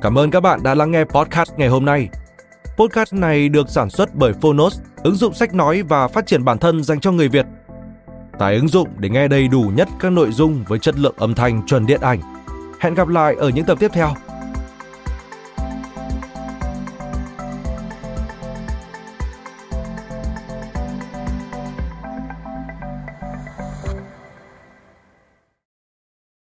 Cảm 0.02 0.18
ơn 0.18 0.30
các 0.30 0.40
bạn 0.40 0.62
đã 0.62 0.74
lắng 0.74 0.90
nghe 0.90 1.04
podcast 1.04 1.52
ngày 1.56 1.68
hôm 1.68 1.84
nay. 1.84 2.08
Podcast 2.76 3.14
này 3.14 3.48
được 3.48 3.68
sản 3.68 3.90
xuất 3.90 4.14
bởi 4.14 4.32
Phonos, 4.32 4.80
ứng 5.02 5.14
dụng 5.14 5.34
sách 5.34 5.54
nói 5.54 5.82
và 5.82 6.08
phát 6.08 6.26
triển 6.26 6.44
bản 6.44 6.58
thân 6.58 6.82
dành 6.82 7.00
cho 7.00 7.12
người 7.12 7.28
Việt. 7.28 7.46
Tải 8.38 8.54
ứng 8.54 8.68
dụng 8.68 8.88
để 8.98 9.08
nghe 9.08 9.28
đầy 9.28 9.48
đủ 9.48 9.72
nhất 9.74 9.88
các 10.00 10.12
nội 10.12 10.32
dung 10.32 10.64
với 10.68 10.78
chất 10.78 10.98
lượng 10.98 11.14
âm 11.16 11.34
thanh 11.34 11.66
chuẩn 11.66 11.86
điện 11.86 12.00
ảnh. 12.00 12.20
Hẹn 12.80 12.94
gặp 12.94 13.08
lại 13.08 13.34
ở 13.34 13.48
những 13.48 13.64
tập 13.64 13.78
tiếp 13.80 13.90
theo. 13.92 14.14